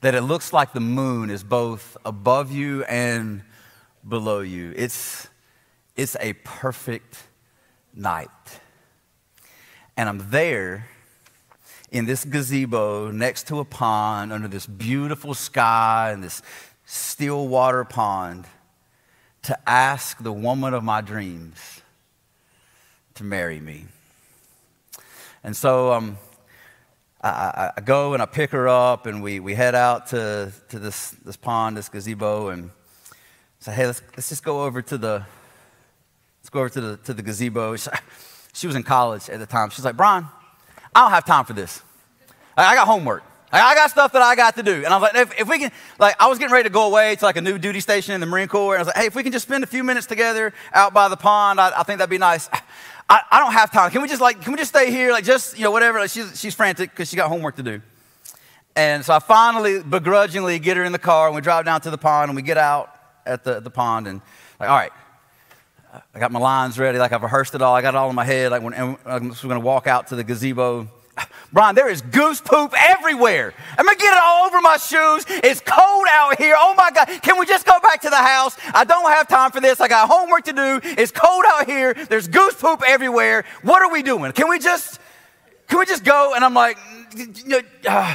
that 0.00 0.14
it 0.14 0.20
looks 0.20 0.52
like 0.52 0.74
the 0.74 0.78
moon 0.78 1.28
is 1.28 1.42
both 1.42 1.96
above 2.04 2.52
you 2.52 2.84
and 2.84 3.42
below 4.08 4.42
you. 4.42 4.72
It's, 4.76 5.26
it's 5.96 6.16
a 6.20 6.34
perfect 6.44 7.24
night. 7.92 8.28
And 9.96 10.08
I'm 10.08 10.30
there 10.30 10.86
in 11.90 12.06
this 12.06 12.24
gazebo 12.24 13.10
next 13.10 13.48
to 13.48 13.58
a 13.58 13.64
pond 13.64 14.32
under 14.32 14.46
this 14.46 14.66
beautiful 14.66 15.34
sky 15.34 16.12
and 16.12 16.22
this 16.22 16.42
still 16.84 17.48
water 17.48 17.84
pond 17.84 18.44
to 19.42 19.58
ask 19.68 20.22
the 20.22 20.32
woman 20.32 20.74
of 20.74 20.84
my 20.84 21.00
dreams 21.00 21.82
to 23.16 23.24
marry 23.24 23.58
me. 23.58 23.86
And 25.42 25.56
so 25.56 25.92
um, 25.92 26.18
I, 27.26 27.72
I, 27.76 27.80
go 27.80 28.12
and 28.12 28.22
I 28.22 28.26
pick 28.26 28.50
her 28.50 28.68
up, 28.68 29.06
and 29.06 29.22
we, 29.22 29.40
we 29.40 29.54
head 29.54 29.74
out 29.74 30.08
to, 30.08 30.52
to 30.68 30.78
this, 30.78 31.10
this 31.24 31.36
pond, 31.36 31.76
this 31.76 31.88
gazebo, 31.88 32.48
and 32.48 32.70
say, 33.60 33.72
hey, 33.72 33.86
let's, 33.86 34.02
let's 34.14 34.28
just 34.28 34.44
go 34.44 34.64
over 34.64 34.82
to 34.82 34.98
the 34.98 35.24
let's 36.40 36.50
go 36.50 36.60
over 36.60 36.68
to 36.68 36.80
the, 36.80 36.96
to 36.98 37.14
the 37.14 37.22
gazebo. 37.22 37.76
She, 37.76 37.90
she 38.52 38.66
was 38.66 38.76
in 38.76 38.82
college 38.82 39.30
at 39.30 39.38
the 39.40 39.46
time. 39.46 39.70
She's 39.70 39.84
like, 39.84 39.96
Brian, 39.96 40.26
I 40.94 41.00
don't 41.00 41.10
have 41.10 41.24
time 41.24 41.46
for 41.46 41.54
this. 41.54 41.82
I 42.56 42.74
got 42.74 42.86
homework. 42.86 43.24
I 43.50 43.74
got 43.74 43.90
stuff 43.90 44.12
that 44.12 44.22
I 44.22 44.34
got 44.34 44.56
to 44.56 44.62
do. 44.62 44.72
And 44.72 44.86
I 44.86 44.96
was 44.96 45.02
like, 45.02 45.14
if, 45.14 45.40
if, 45.40 45.48
we 45.48 45.58
can, 45.58 45.70
like, 45.98 46.16
I 46.20 46.26
was 46.26 46.38
getting 46.38 46.52
ready 46.52 46.68
to 46.68 46.72
go 46.72 46.86
away 46.86 47.14
to 47.14 47.24
like 47.24 47.36
a 47.36 47.40
new 47.40 47.56
duty 47.56 47.80
station 47.80 48.14
in 48.14 48.20
the 48.20 48.26
Marine 48.26 48.48
Corps. 48.48 48.74
And 48.74 48.80
I 48.80 48.82
was 48.82 48.86
like, 48.88 48.96
hey, 48.96 49.06
if 49.06 49.14
we 49.14 49.22
can 49.22 49.32
just 49.32 49.46
spend 49.46 49.62
a 49.62 49.66
few 49.66 49.84
minutes 49.84 50.06
together 50.06 50.52
out 50.72 50.92
by 50.92 51.08
the 51.08 51.16
pond, 51.16 51.60
I, 51.60 51.72
I 51.80 51.82
think 51.84 51.98
that'd 51.98 52.10
be 52.10 52.18
nice. 52.18 52.48
I, 53.08 53.20
I, 53.30 53.38
don't 53.40 53.52
have 53.52 53.70
time. 53.70 53.90
Can 53.90 54.02
we 54.02 54.08
just 54.08 54.20
like, 54.20 54.40
can 54.42 54.52
we 54.52 54.58
just 54.58 54.70
stay 54.70 54.90
here? 54.90 55.12
Like, 55.12 55.24
just, 55.24 55.56
you 55.56 55.64
know, 55.64 55.70
whatever. 55.70 55.98
Like, 55.98 56.10
she's, 56.10 56.40
she's 56.40 56.54
frantic 56.54 56.90
because 56.90 57.08
she 57.08 57.16
got 57.16 57.28
homework 57.28 57.56
to 57.56 57.62
do. 57.62 57.82
And 58.76 59.04
so 59.04 59.14
I 59.14 59.18
finally 59.20 59.82
begrudgingly 59.82 60.58
get 60.58 60.76
her 60.76 60.84
in 60.84 60.92
the 60.92 60.98
car 60.98 61.26
and 61.26 61.34
we 61.34 61.40
drive 61.40 61.64
down 61.64 61.80
to 61.82 61.90
the 61.90 61.98
pond 61.98 62.30
and 62.30 62.36
we 62.36 62.42
get 62.42 62.58
out 62.58 62.94
at 63.24 63.44
the, 63.44 63.60
the 63.60 63.70
pond 63.70 64.06
and 64.06 64.20
like, 64.58 64.68
all 64.68 64.76
right, 64.76 64.92
I 66.14 66.18
got 66.18 66.32
my 66.32 66.40
lines 66.40 66.78
ready. 66.78 66.98
Like 66.98 67.12
I've 67.12 67.22
rehearsed 67.22 67.54
it 67.54 67.62
all. 67.62 67.74
I 67.74 67.82
got 67.82 67.94
it 67.94 67.96
all 67.96 68.10
in 68.10 68.16
my 68.16 68.24
head. 68.24 68.50
Like 68.50 68.62
when, 68.62 68.74
I'm 69.04 69.30
just 69.30 69.42
going 69.42 69.54
to 69.54 69.60
walk 69.60 69.86
out 69.86 70.08
to 70.08 70.16
the 70.16 70.24
gazebo 70.24 70.88
Brian, 71.52 71.76
there 71.76 71.88
is 71.88 72.02
goose 72.02 72.40
poop 72.40 72.74
everywhere. 72.76 73.54
I'm 73.78 73.84
gonna 73.84 73.96
get 73.96 74.12
it 74.12 74.20
all 74.20 74.46
over 74.46 74.60
my 74.60 74.76
shoes. 74.76 75.24
It's 75.28 75.60
cold 75.60 76.06
out 76.10 76.36
here. 76.36 76.56
Oh 76.58 76.74
my 76.76 76.90
God. 76.90 77.06
Can 77.22 77.38
we 77.38 77.46
just 77.46 77.64
go 77.64 77.78
back 77.80 78.00
to 78.02 78.10
the 78.10 78.16
house? 78.16 78.56
I 78.74 78.84
don't 78.84 79.04
have 79.04 79.28
time 79.28 79.52
for 79.52 79.60
this. 79.60 79.80
I 79.80 79.86
got 79.86 80.08
homework 80.08 80.44
to 80.46 80.52
do. 80.52 80.80
It's 80.82 81.12
cold 81.12 81.44
out 81.46 81.66
here. 81.66 81.94
There's 81.94 82.26
goose 82.26 82.54
poop 82.54 82.82
everywhere. 82.84 83.44
What 83.62 83.82
are 83.82 83.92
we 83.92 84.02
doing? 84.02 84.32
Can 84.32 84.48
we 84.48 84.58
just, 84.58 84.98
can 85.68 85.78
we 85.78 85.86
just 85.86 86.02
go? 86.02 86.32
And 86.34 86.44
I'm 86.44 86.54
like, 86.54 86.76
uh, 87.88 88.14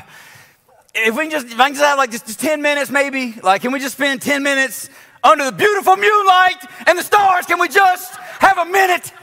if 0.96 1.16
we 1.16 1.30
can 1.30 1.32
just, 1.32 1.48
if 1.48 1.60
I 1.60 1.68
can 1.68 1.76
just 1.76 1.86
have 1.86 1.98
like 1.98 2.12
just, 2.12 2.26
just 2.26 2.42
10 2.42 2.62
minutes 2.62 2.92
maybe, 2.92 3.36
like, 3.42 3.62
can 3.62 3.72
we 3.72 3.80
just 3.80 3.96
spend 3.96 4.22
10 4.22 4.44
minutes 4.44 4.90
under 5.24 5.46
the 5.46 5.54
beautiful 5.54 5.96
moonlight 5.96 6.58
and 6.88 6.98
the 6.98 7.04
stars? 7.04 7.46
Can 7.46 7.60
we 7.60 7.70
just 7.70 8.16
have 8.40 8.58
a 8.58 8.66
minute? 8.66 9.14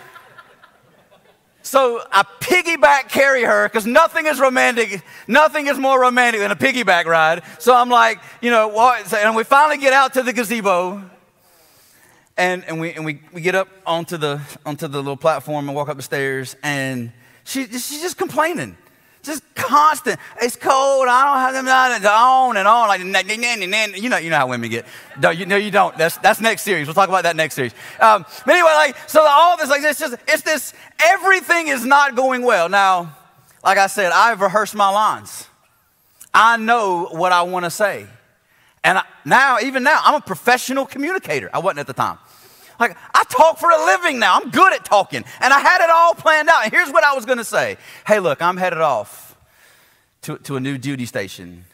So 1.67 2.01
I 2.13 2.23
piggyback 2.39 3.09
carry 3.09 3.43
her 3.43 3.69
because 3.69 3.87
nothing 3.87 4.27
is 4.27 4.39
romantic, 4.39 5.03
nothing 5.27 5.67
is 5.67 5.77
more 5.77 6.01
romantic 6.01 6.41
than 6.41 6.53
a 6.53 6.57
piggyback 6.57 7.07
ride. 7.07 7.43
So 7.59 7.75
I'm 7.75 7.89
like, 7.89 8.21
you 8.41 8.51
know? 8.51 8.71
And 9.13 9.35
we 9.35 9.43
finally 9.43 9.77
get 9.77 9.93
out 9.93 10.15
to 10.15 10.23
the 10.23 10.33
gazebo, 10.33 11.03
and, 12.37 12.65
and, 12.67 12.79
we, 12.79 12.93
and 12.93 13.05
we, 13.05 13.21
we 13.33 13.41
get 13.41 13.57
up 13.57 13.67
onto 13.85 14.17
the, 14.17 14.41
onto 14.65 14.87
the 14.87 14.99
little 14.99 15.17
platform 15.17 15.69
and 15.69 15.75
walk 15.75 15.89
up 15.89 15.97
the 15.97 16.05
stairs, 16.05 16.55
and 16.63 17.11
she, 17.43 17.67
she's 17.67 18.01
just 18.01 18.17
complaining 18.17 18.77
just 19.27 19.43
constant. 19.55 20.19
It's 20.41 20.57
cold. 20.57 21.09
I 21.09 21.25
don't 21.25 21.39
have 21.39 21.55
them 21.55 21.69
on 21.69 22.57
and 22.57 22.69
on 22.69 22.89
like 22.89 23.01
you 23.01 24.09
know 24.09 24.17
you 24.17 24.31
know 24.31 24.37
how 24.37 24.49
women 24.49 24.71
get. 24.71 24.87
No, 25.21 25.31
you 25.31 25.47
know 25.47 25.57
you 25.57 25.71
don't. 25.71 25.97
That's 25.99 26.17
that's 26.19 26.41
next 26.41 26.63
series. 26.63 26.87
We'll 26.87 26.95
talk 26.95 27.09
about 27.09 27.25
that 27.25 27.37
next 27.37 27.55
series. 27.55 27.73
Um, 28.01 28.25
but 28.45 28.55
anyway, 28.55 28.73
like 28.75 28.97
so 29.09 29.25
all 29.27 29.57
this 29.57 29.69
like 29.69 29.83
it's 29.83 29.99
just 29.99 30.17
it's 30.29 30.43
this 30.43 30.73
everything 31.03 31.69
is 31.69 31.85
not 31.85 32.15
going 32.15 32.43
well. 32.43 32.69
Now, 32.69 33.17
like 33.65 33.79
I 33.79 33.89
said, 33.89 34.13
I've 34.13 34.41
rehearsed 34.41 34.75
my 34.75 34.91
lines. 34.91 35.47
I 36.33 36.57
know 36.57 37.09
what 37.11 37.33
I 37.33 37.43
want 37.43 37.65
to 37.65 37.71
say, 37.71 38.07
and 38.85 38.99
I, 38.99 39.05
now 39.25 39.59
even 39.61 39.83
now 39.83 40.01
I'm 40.03 40.15
a 40.15 40.21
professional 40.21 40.87
communicator. 40.87 41.51
I 41.53 41.59
wasn't 41.59 41.81
at 41.81 41.87
the 41.87 41.93
time. 41.93 42.19
Like, 42.79 42.97
I 43.15 43.25
talk 43.29 43.59
for 43.59 43.71
a 43.71 43.85
living 43.87 44.19
now. 44.19 44.37
I'm 44.37 44.51
good 44.51 44.73
at 44.73 44.85
talking. 44.85 45.25
And 45.41 45.53
I 45.53 45.61
had 45.61 45.83
it 45.83 45.91
all 45.91 46.15
planned 46.15 46.49
out. 46.49 46.65
And 46.65 46.73
here's 46.73 46.91
what 46.91 47.05
I 47.05 47.15
was 47.15 47.25
going 47.25 47.39
to 47.39 47.45
say 47.45 47.77
Hey, 48.07 48.21
look, 48.21 48.43
I'm 48.43 48.57
headed 48.57 48.81
off 48.81 49.37
to, 50.23 50.39
to 50.39 50.57
a 50.57 50.61
new 50.61 50.79
duty 50.79 51.07
station. 51.07 51.65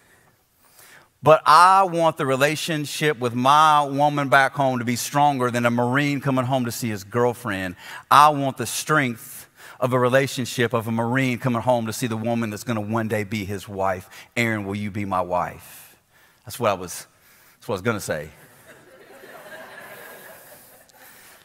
But 1.22 1.40
I 1.46 1.84
want 1.84 2.16
the 2.16 2.26
relationship 2.26 3.18
with 3.20 3.32
my 3.32 3.84
woman 3.84 4.28
back 4.28 4.54
home 4.54 4.80
to 4.80 4.84
be 4.84 4.96
stronger 4.96 5.52
than 5.52 5.64
a 5.64 5.70
Marine 5.70 6.20
coming 6.20 6.44
home 6.44 6.64
to 6.64 6.72
see 6.72 6.88
his 6.88 7.04
girlfriend. 7.04 7.76
I 8.10 8.30
want 8.30 8.56
the 8.56 8.66
strength 8.66 9.48
of 9.78 9.92
a 9.92 9.98
relationship 9.98 10.72
of 10.72 10.88
a 10.88 10.92
Marine 10.92 11.38
coming 11.38 11.62
home 11.62 11.86
to 11.86 11.92
see 11.92 12.08
the 12.08 12.16
woman 12.16 12.50
that's 12.50 12.64
going 12.64 12.74
to 12.76 12.92
one 12.92 13.06
day 13.06 13.22
be 13.22 13.44
his 13.44 13.68
wife. 13.68 14.08
Aaron, 14.36 14.64
will 14.64 14.74
you 14.74 14.90
be 14.90 15.04
my 15.04 15.20
wife? 15.20 15.96
That's 16.44 16.58
what 16.58 16.70
I 16.70 16.74
was, 16.74 17.06
that's 17.54 17.68
what 17.68 17.74
I 17.74 17.76
was 17.76 17.82
going 17.82 17.96
to 17.96 18.00
say. 18.00 18.30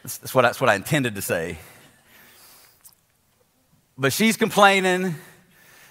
That's 0.08 0.34
what, 0.34 0.46
I, 0.46 0.48
that's 0.48 0.62
what 0.62 0.70
I 0.70 0.76
intended 0.76 1.16
to 1.16 1.22
say. 1.22 1.58
but 3.98 4.14
she's 4.14 4.38
complaining, 4.38 5.16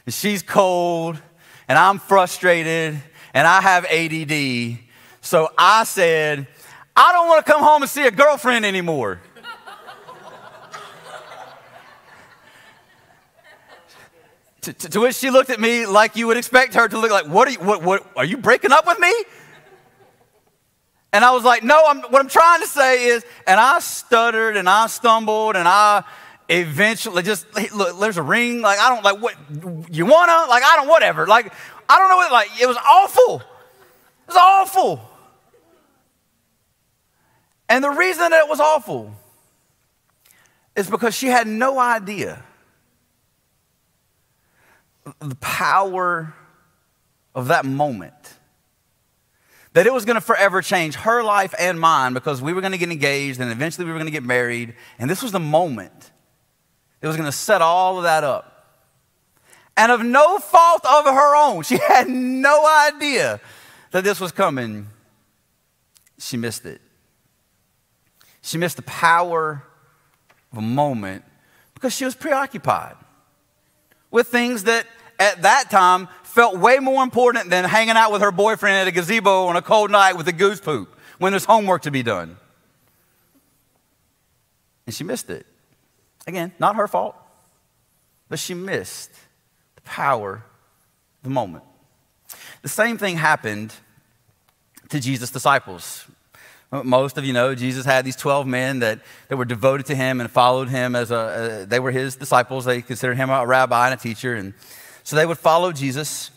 and 0.06 0.14
she's 0.14 0.42
cold, 0.42 1.20
and 1.68 1.76
I'm 1.78 1.98
frustrated, 1.98 2.98
and 3.34 3.46
I 3.46 3.60
have 3.60 3.84
ADD. 3.84 4.78
So 5.20 5.50
I 5.58 5.84
said, 5.84 6.46
I 6.96 7.12
don't 7.12 7.28
want 7.28 7.44
to 7.44 7.52
come 7.52 7.62
home 7.62 7.82
and 7.82 7.90
see 7.90 8.06
a 8.06 8.10
girlfriend 8.10 8.64
anymore. 8.64 9.20
to, 14.62 14.72
to, 14.72 14.88
to, 14.88 15.00
which 15.00 15.16
she 15.16 15.28
looked 15.28 15.50
at 15.50 15.60
me 15.60 15.84
like 15.84 16.16
you 16.16 16.26
would 16.26 16.38
expect 16.38 16.72
her 16.72 16.88
to 16.88 16.98
look 16.98 17.10
like, 17.10 17.26
what 17.26 17.48
are 17.48 17.50
you, 17.50 17.58
what, 17.58 17.82
what, 17.82 18.10
are 18.16 18.24
you 18.24 18.38
breaking 18.38 18.72
up 18.72 18.86
with 18.86 18.98
me? 18.98 19.12
And 21.16 21.24
I 21.24 21.30
was 21.30 21.44
like, 21.44 21.64
no, 21.64 21.82
I'm, 21.86 22.02
what 22.02 22.20
I'm 22.20 22.28
trying 22.28 22.60
to 22.60 22.66
say 22.66 23.06
is, 23.06 23.24
and 23.46 23.58
I 23.58 23.78
stuttered 23.78 24.54
and 24.54 24.68
I 24.68 24.86
stumbled 24.86 25.56
and 25.56 25.66
I 25.66 26.04
eventually 26.46 27.22
just, 27.22 27.46
look, 27.74 27.98
there's 27.98 28.18
a 28.18 28.22
ring. 28.22 28.60
Like, 28.60 28.78
I 28.78 28.90
don't, 28.90 29.02
like, 29.02 29.22
what, 29.22 29.34
you 29.90 30.04
wanna? 30.04 30.44
Like, 30.46 30.62
I 30.62 30.76
don't, 30.76 30.88
whatever. 30.88 31.26
Like, 31.26 31.54
I 31.88 31.98
don't 31.98 32.10
know 32.10 32.18
what, 32.18 32.32
like, 32.32 32.48
it 32.60 32.66
was 32.66 32.76
awful. 32.76 33.36
It 33.36 34.26
was 34.26 34.36
awful. 34.36 35.00
And 37.70 37.82
the 37.82 37.92
reason 37.92 38.28
that 38.28 38.44
it 38.44 38.48
was 38.50 38.60
awful 38.60 39.10
is 40.76 40.90
because 40.90 41.14
she 41.14 41.28
had 41.28 41.46
no 41.46 41.78
idea 41.78 42.44
the 45.20 45.36
power 45.36 46.34
of 47.34 47.48
that 47.48 47.64
moment. 47.64 48.35
That 49.76 49.86
it 49.86 49.92
was 49.92 50.06
going 50.06 50.14
to 50.14 50.22
forever 50.22 50.62
change 50.62 50.94
her 50.94 51.22
life 51.22 51.54
and 51.58 51.78
mine 51.78 52.14
because 52.14 52.40
we 52.40 52.54
were 52.54 52.62
going 52.62 52.72
to 52.72 52.78
get 52.78 52.90
engaged 52.90 53.40
and 53.40 53.52
eventually 53.52 53.84
we 53.84 53.90
were 53.92 53.98
going 53.98 54.06
to 54.06 54.10
get 54.12 54.22
married. 54.22 54.74
And 54.98 55.10
this 55.10 55.22
was 55.22 55.32
the 55.32 55.38
moment 55.38 56.12
that 57.00 57.08
was 57.08 57.16
going 57.18 57.28
to 57.28 57.36
set 57.36 57.60
all 57.60 57.98
of 57.98 58.04
that 58.04 58.24
up. 58.24 58.78
And 59.76 59.92
of 59.92 60.02
no 60.02 60.38
fault 60.38 60.80
of 60.86 61.04
her 61.04 61.36
own, 61.36 61.62
she 61.62 61.76
had 61.88 62.08
no 62.08 62.66
idea 62.88 63.38
that 63.90 64.02
this 64.02 64.18
was 64.18 64.32
coming. 64.32 64.86
She 66.18 66.38
missed 66.38 66.64
it. 66.64 66.80
She 68.40 68.56
missed 68.56 68.76
the 68.76 68.82
power 68.82 69.62
of 70.52 70.56
a 70.56 70.62
moment 70.62 71.22
because 71.74 71.94
she 71.94 72.06
was 72.06 72.14
preoccupied 72.14 72.96
with 74.10 74.28
things 74.28 74.64
that 74.64 74.86
at 75.18 75.42
that 75.42 75.68
time 75.70 76.08
felt 76.36 76.58
way 76.58 76.78
more 76.80 77.02
important 77.02 77.48
than 77.48 77.64
hanging 77.64 77.96
out 77.96 78.12
with 78.12 78.20
her 78.20 78.30
boyfriend 78.30 78.76
at 78.76 78.86
a 78.86 78.92
gazebo 78.92 79.46
on 79.46 79.56
a 79.56 79.62
cold 79.62 79.90
night 79.90 80.18
with 80.18 80.28
a 80.28 80.32
goose 80.32 80.60
poop 80.60 80.94
when 81.16 81.32
there's 81.32 81.46
homework 81.46 81.80
to 81.80 81.90
be 81.90 82.02
done. 82.02 82.36
And 84.84 84.94
she 84.94 85.02
missed 85.02 85.30
it. 85.30 85.46
Again, 86.26 86.52
not 86.58 86.76
her 86.76 86.86
fault, 86.86 87.16
but 88.28 88.38
she 88.38 88.52
missed 88.52 89.10
the 89.76 89.80
power 89.80 90.44
the 91.22 91.30
moment. 91.30 91.64
The 92.60 92.68
same 92.68 92.98
thing 92.98 93.16
happened 93.16 93.72
to 94.90 95.00
Jesus' 95.00 95.30
disciples. 95.30 96.04
Most 96.70 97.16
of 97.16 97.24
you 97.24 97.32
know 97.32 97.54
Jesus 97.54 97.86
had 97.86 98.04
these 98.04 98.16
12 98.16 98.46
men 98.46 98.80
that, 98.80 99.00
that 99.28 99.38
were 99.38 99.46
devoted 99.46 99.86
to 99.86 99.94
him 99.94 100.20
and 100.20 100.30
followed 100.30 100.68
him 100.68 100.96
as 100.96 101.10
a, 101.10 101.16
uh, 101.16 101.64
they 101.64 101.80
were 101.80 101.92
his 101.92 102.14
disciples. 102.14 102.66
They 102.66 102.82
considered 102.82 103.16
him 103.16 103.30
a 103.30 103.46
rabbi 103.46 103.86
and 103.90 103.98
a 103.98 104.02
teacher. 104.02 104.34
And 104.34 104.52
so 105.06 105.14
they 105.14 105.24
would 105.24 105.38
follow 105.38 105.70
Jesus. 105.70 106.32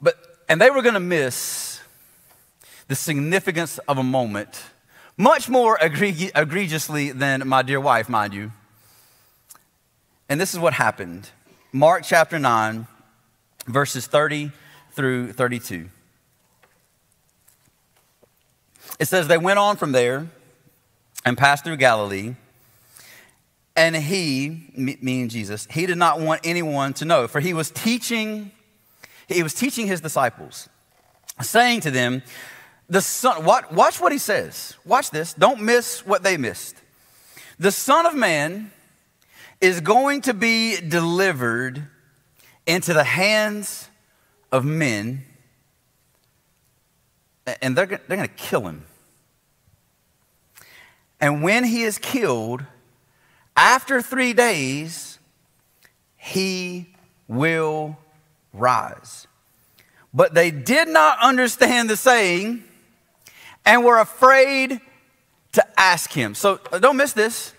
But, 0.00 0.14
and 0.48 0.60
they 0.60 0.70
were 0.70 0.80
going 0.80 0.94
to 0.94 1.00
miss 1.00 1.80
the 2.86 2.94
significance 2.94 3.78
of 3.88 3.98
a 3.98 4.04
moment 4.04 4.62
much 5.16 5.48
more 5.48 5.76
egregiously 5.82 7.10
than 7.10 7.48
my 7.48 7.62
dear 7.62 7.80
wife, 7.80 8.08
mind 8.08 8.32
you. 8.32 8.52
And 10.28 10.40
this 10.40 10.54
is 10.54 10.60
what 10.60 10.72
happened 10.72 11.28
Mark 11.72 12.04
chapter 12.04 12.38
9, 12.38 12.86
verses 13.66 14.06
30 14.06 14.52
through 14.92 15.32
32. 15.32 15.88
It 19.00 19.08
says, 19.08 19.26
They 19.26 19.36
went 19.36 19.58
on 19.58 19.76
from 19.76 19.90
there 19.90 20.28
and 21.24 21.36
passed 21.36 21.64
through 21.64 21.78
Galilee. 21.78 22.36
And 23.80 23.96
he, 23.96 24.70
meaning 24.76 25.30
Jesus, 25.30 25.66
he 25.70 25.86
did 25.86 25.96
not 25.96 26.20
want 26.20 26.42
anyone 26.44 26.92
to 26.94 27.06
know, 27.06 27.26
for 27.26 27.40
he 27.40 27.54
was 27.54 27.70
teaching, 27.70 28.50
he 29.26 29.42
was 29.42 29.54
teaching 29.54 29.86
his 29.86 30.02
disciples, 30.02 30.68
saying 31.40 31.80
to 31.80 31.90
them, 31.90 32.22
the 32.90 33.00
son, 33.00 33.42
what, 33.42 33.72
watch 33.72 33.98
what 33.98 34.12
he 34.12 34.18
says. 34.18 34.76
Watch 34.84 35.10
this. 35.10 35.32
Don't 35.32 35.62
miss 35.62 36.04
what 36.04 36.22
they 36.22 36.36
missed. 36.36 36.76
The 37.58 37.72
Son 37.72 38.04
of 38.04 38.14
Man 38.14 38.70
is 39.62 39.80
going 39.80 40.20
to 40.22 40.34
be 40.34 40.78
delivered 40.78 41.82
into 42.66 42.92
the 42.92 43.04
hands 43.04 43.88
of 44.52 44.62
men, 44.62 45.24
and 47.62 47.74
they're, 47.74 47.86
they're 47.86 47.98
going 48.18 48.28
to 48.28 48.34
kill 48.34 48.68
him. 48.68 48.84
And 51.18 51.42
when 51.42 51.64
he 51.64 51.80
is 51.80 51.96
killed, 51.96 52.62
after 53.60 54.00
three 54.00 54.32
days, 54.32 55.18
he 56.16 56.88
will 57.28 57.98
rise. 58.54 59.26
But 60.14 60.32
they 60.32 60.50
did 60.50 60.88
not 60.88 61.18
understand 61.20 61.90
the 61.90 61.96
saying 61.96 62.64
and 63.66 63.84
were 63.84 63.98
afraid 63.98 64.80
to 65.52 65.66
ask 65.78 66.10
him. 66.10 66.34
So 66.34 66.58
uh, 66.72 66.78
don't 66.78 66.96
miss 66.96 67.12
this. 67.12 67.52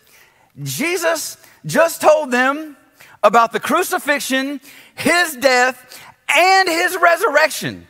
Jesus 0.63 1.37
just 1.67 2.01
told 2.01 2.31
them 2.31 2.75
about 3.21 3.51
the 3.51 3.59
crucifixion, 3.59 4.59
his 4.95 5.35
death, 5.37 6.01
and 6.27 6.67
his 6.67 6.97
resurrection. 6.97 7.85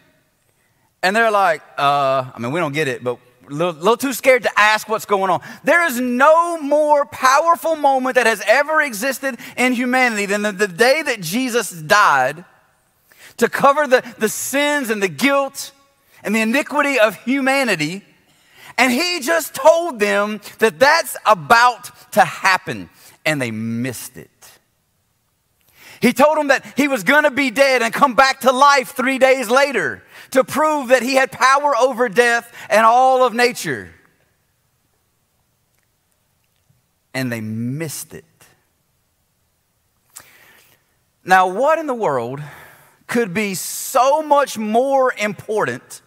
And 1.02 1.16
they're 1.16 1.32
like, 1.32 1.62
uh, 1.78 2.30
I 2.36 2.40
mean, 2.40 2.52
we 2.52 2.60
don't 2.60 2.74
get 2.74 2.90
it, 2.90 3.06
but 3.06 3.20
a 3.52 3.54
little, 3.54 3.74
little, 3.74 3.98
too 3.98 4.14
scared 4.14 4.44
to 4.44 4.60
ask 4.60 4.88
what's 4.88 5.06
going 5.06 5.30
on. 5.30 5.42
There 5.64 5.86
is 5.86 6.00
no 6.00 6.60
more 6.62 7.06
powerful 7.06 7.76
moment 7.76 8.16
that 8.16 8.26
has 8.26 8.42
ever 8.48 8.82
existed 8.82 9.38
in 9.58 9.74
humanity 9.74 10.26
than 10.26 10.42
the, 10.42 10.52
the 10.52 10.68
day 10.68 11.02
that 11.02 11.22
Jesus 11.22 11.70
died 11.70 12.46
to 13.38 13.50
cover 13.50 13.88
the, 13.88 14.04
the 14.18 14.30
sins 14.30 14.90
and 14.90 15.04
the 15.04 15.10
guilt 15.10 15.72
and 16.24 16.36
the 16.36 16.42
iniquity 16.42 17.00
of 17.00 17.16
humanity. 17.24 18.04
And 18.78 18.92
he 18.92 19.20
just 19.20 19.54
told 19.54 20.00
them 20.00 20.40
that 20.60 20.80
that's 20.80 21.18
about 21.26 22.12
to 22.14 22.22
happen, 22.22 22.90
and 23.26 23.42
they 23.42 23.52
missed 23.52 24.18
it. 24.18 24.30
He 26.02 26.14
told 26.14 26.38
them 26.38 26.48
that 26.48 26.66
he 26.76 26.88
was 26.88 27.04
going 27.04 27.24
to 27.26 27.32
be 27.32 27.52
dead 27.52 27.84
and 27.84 27.94
come 27.94 28.16
back 28.16 28.40
to 28.42 28.52
life 28.52 28.90
three 28.90 29.20
days 29.20 29.50
later 29.50 30.04
to 30.32 30.44
prove 30.44 30.90
that 30.90 31.04
he 31.04 31.16
had 31.16 31.32
power 31.32 31.76
over 31.76 32.10
death 32.10 32.52
and 32.70 32.86
all 32.86 33.24
of 33.24 33.34
nature. 33.34 33.94
And 37.14 37.32
they 37.32 37.42
missed 37.42 38.14
it. 38.14 38.26
Now, 41.24 41.48
what 41.48 41.78
in 41.78 41.86
the 41.86 41.94
world 41.94 42.42
could 43.08 43.34
be 43.34 43.54
so 43.54 44.24
much 44.24 44.58
more 44.58 45.14
important 45.18 46.02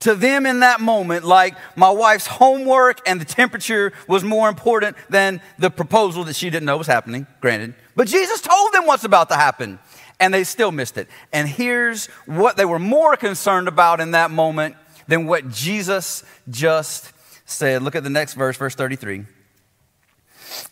to 0.00 0.14
them 0.14 0.44
in 0.44 0.60
that 0.60 0.82
moment, 0.82 1.24
like 1.24 1.54
my 1.76 1.90
wife's 1.90 2.26
homework 2.26 3.00
and 3.08 3.18
the 3.18 3.24
temperature 3.24 3.92
was 4.06 4.22
more 4.22 4.50
important 4.50 4.98
than 5.08 5.40
the 5.58 5.70
proposal 5.70 6.24
that 6.24 6.36
she 6.36 6.50
didn't 6.50 6.66
know 6.66 6.76
was 6.76 6.86
happening, 6.86 7.26
granted. 7.40 7.74
But 7.96 8.08
Jesus 8.08 8.42
told 8.42 8.72
them 8.74 8.84
what's 8.84 9.04
about 9.04 9.30
to 9.30 9.36
happen 9.36 9.78
and 10.20 10.32
they 10.32 10.44
still 10.44 10.72
missed 10.72 10.96
it. 10.96 11.08
And 11.32 11.48
here's 11.48 12.06
what 12.26 12.56
they 12.56 12.64
were 12.64 12.78
more 12.78 13.16
concerned 13.16 13.68
about 13.68 14.00
in 14.00 14.12
that 14.12 14.30
moment 14.30 14.76
than 15.06 15.26
what 15.26 15.48
Jesus 15.50 16.24
just 16.48 17.12
said. 17.44 17.82
Look 17.82 17.94
at 17.94 18.02
the 18.02 18.10
next 18.10 18.34
verse, 18.34 18.56
verse 18.56 18.74
33. 18.74 19.24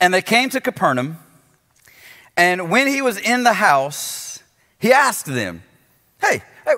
And 0.00 0.14
they 0.14 0.22
came 0.22 0.48
to 0.50 0.60
Capernaum, 0.60 1.18
and 2.36 2.70
when 2.70 2.86
he 2.86 3.02
was 3.02 3.18
in 3.18 3.42
the 3.42 3.52
house, 3.52 4.42
he 4.78 4.92
asked 4.92 5.26
them, 5.26 5.62
Hey, 6.20 6.42
hey, 6.64 6.74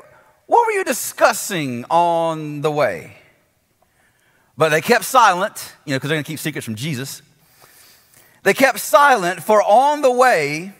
what 0.46 0.66
were 0.66 0.72
you 0.72 0.84
discussing 0.84 1.84
on 1.90 2.62
the 2.62 2.70
way? 2.70 3.16
But 4.56 4.70
they 4.70 4.80
kept 4.80 5.04
silent, 5.04 5.74
you 5.84 5.92
know, 5.92 5.96
because 5.96 6.08
they're 6.08 6.16
going 6.16 6.24
to 6.24 6.28
keep 6.28 6.38
secrets 6.38 6.64
from 6.64 6.76
Jesus. 6.76 7.22
They 8.42 8.54
kept 8.54 8.78
silent, 8.78 9.42
for 9.42 9.62
on 9.62 10.02
the 10.02 10.10
way, 10.10 10.74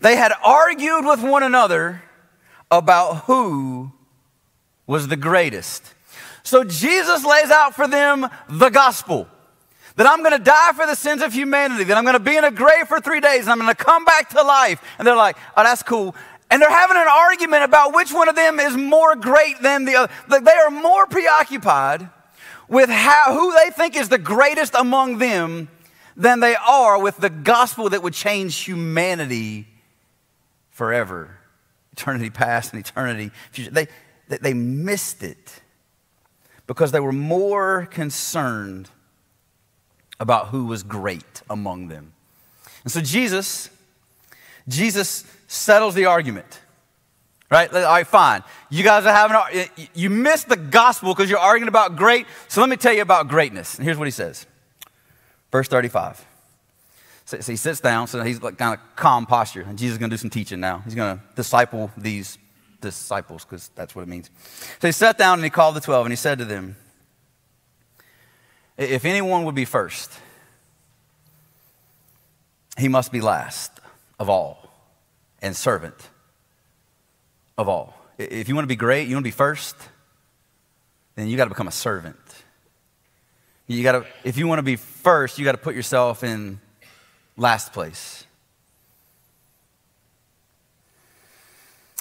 they 0.00 0.16
had 0.16 0.32
argued 0.42 1.04
with 1.04 1.22
one 1.22 1.42
another 1.42 2.02
about 2.70 3.24
who 3.24 3.92
was 4.86 5.08
the 5.08 5.16
greatest. 5.16 5.94
So 6.42 6.64
Jesus 6.64 7.24
lays 7.24 7.50
out 7.50 7.74
for 7.74 7.86
them 7.86 8.26
the 8.48 8.70
gospel 8.70 9.28
that 9.96 10.06
I'm 10.06 10.20
going 10.20 10.36
to 10.36 10.42
die 10.42 10.72
for 10.74 10.86
the 10.86 10.94
sins 10.94 11.20
of 11.20 11.32
humanity, 11.32 11.84
that 11.84 11.96
I'm 11.96 12.04
going 12.04 12.14
to 12.14 12.20
be 12.20 12.36
in 12.36 12.44
a 12.44 12.50
grave 12.50 12.88
for 12.88 13.00
three 13.00 13.20
days, 13.20 13.42
and 13.42 13.50
I'm 13.50 13.58
going 13.58 13.74
to 13.74 13.84
come 13.84 14.04
back 14.04 14.30
to 14.30 14.42
life. 14.42 14.82
And 14.98 15.06
they're 15.06 15.16
like, 15.16 15.36
oh, 15.56 15.62
that's 15.62 15.82
cool. 15.82 16.14
And 16.50 16.60
they're 16.60 16.70
having 16.70 16.96
an 16.96 17.06
argument 17.08 17.64
about 17.64 17.94
which 17.94 18.12
one 18.12 18.28
of 18.28 18.34
them 18.34 18.58
is 18.58 18.76
more 18.76 19.14
great 19.14 19.60
than 19.62 19.84
the 19.84 19.96
other. 19.96 20.12
They 20.28 20.52
are 20.52 20.70
more 20.70 21.06
preoccupied 21.06 22.08
with 22.68 22.88
how, 22.88 23.34
who 23.34 23.52
they 23.52 23.70
think 23.70 23.96
is 23.96 24.08
the 24.08 24.18
greatest 24.18 24.74
among 24.74 25.18
them 25.18 25.68
than 26.16 26.40
they 26.40 26.56
are 26.56 27.00
with 27.00 27.18
the 27.18 27.30
gospel 27.30 27.90
that 27.90 28.02
would 28.02 28.14
change 28.14 28.56
humanity 28.56 29.66
forever 30.70 31.38
eternity 31.92 32.30
past 32.30 32.72
and 32.72 32.84
eternity 32.84 33.30
future. 33.50 33.70
They, 33.70 33.88
they 34.28 34.54
missed 34.54 35.22
it 35.22 35.60
because 36.66 36.92
they 36.92 37.00
were 37.00 37.12
more 37.12 37.86
concerned 37.86 38.88
about 40.18 40.48
who 40.48 40.66
was 40.66 40.82
great 40.82 41.42
among 41.48 41.88
them. 41.88 42.12
And 42.84 42.92
so 42.92 43.00
Jesus, 43.00 43.70
Jesus 44.68 45.24
settles 45.48 45.94
the 45.94 46.06
argument. 46.06 46.60
Right? 47.50 47.72
All 47.74 47.82
right, 47.82 48.06
fine. 48.06 48.44
You 48.68 48.84
guys 48.84 49.04
are 49.06 49.12
having, 49.12 49.68
you 49.92 50.08
missed 50.08 50.48
the 50.48 50.56
gospel 50.56 51.12
because 51.12 51.28
you're 51.28 51.40
arguing 51.40 51.68
about 51.68 51.96
great. 51.96 52.26
So 52.46 52.60
let 52.60 52.70
me 52.70 52.76
tell 52.76 52.92
you 52.92 53.02
about 53.02 53.26
greatness. 53.26 53.74
And 53.74 53.84
here's 53.84 53.98
what 53.98 54.06
he 54.06 54.12
says. 54.12 54.46
Verse 55.50 55.66
35. 55.66 56.24
So, 57.30 57.52
he 57.52 57.56
sits 57.56 57.78
down, 57.78 58.08
so 58.08 58.22
he's 58.24 58.42
like 58.42 58.58
kind 58.58 58.74
of 58.74 58.96
calm 58.96 59.24
posture. 59.26 59.62
And 59.62 59.78
Jesus 59.78 59.92
is 59.92 59.98
going 59.98 60.10
to 60.10 60.14
do 60.16 60.20
some 60.20 60.30
teaching 60.30 60.58
now. 60.58 60.78
He's 60.84 60.96
going 60.96 61.16
to 61.16 61.24
disciple 61.36 61.90
these 61.96 62.38
disciples 62.80 63.44
because 63.44 63.70
that's 63.74 63.94
what 63.94 64.02
it 64.02 64.08
means. 64.08 64.30
So 64.80 64.88
he 64.88 64.92
sat 64.92 65.16
down 65.18 65.34
and 65.34 65.44
he 65.44 65.50
called 65.50 65.76
the 65.76 65.80
12 65.80 66.06
and 66.06 66.12
he 66.12 66.16
said 66.16 66.38
to 66.38 66.44
them, 66.44 66.76
If 68.76 69.04
anyone 69.04 69.44
would 69.44 69.54
be 69.54 69.64
first, 69.64 70.10
he 72.78 72.88
must 72.88 73.12
be 73.12 73.20
last 73.20 73.72
of 74.18 74.28
all 74.28 74.70
and 75.40 75.54
servant 75.54 75.94
of 77.56 77.68
all. 77.68 77.94
If 78.18 78.48
you 78.48 78.54
want 78.54 78.64
to 78.64 78.68
be 78.68 78.76
great, 78.76 79.08
you 79.08 79.14
want 79.14 79.24
to 79.24 79.28
be 79.28 79.30
first, 79.30 79.76
then 81.14 81.28
you 81.28 81.36
got 81.36 81.44
to 81.44 81.50
become 81.50 81.68
a 81.68 81.72
servant. 81.72 82.16
You 83.66 83.82
got 83.82 83.92
to, 83.92 84.06
if 84.24 84.36
you 84.36 84.48
want 84.48 84.58
to 84.58 84.64
be 84.64 84.76
first, 84.76 85.38
you 85.38 85.44
got 85.44 85.52
to 85.52 85.58
put 85.58 85.74
yourself 85.74 86.24
in 86.24 86.60
last 87.40 87.72
place. 87.72 88.26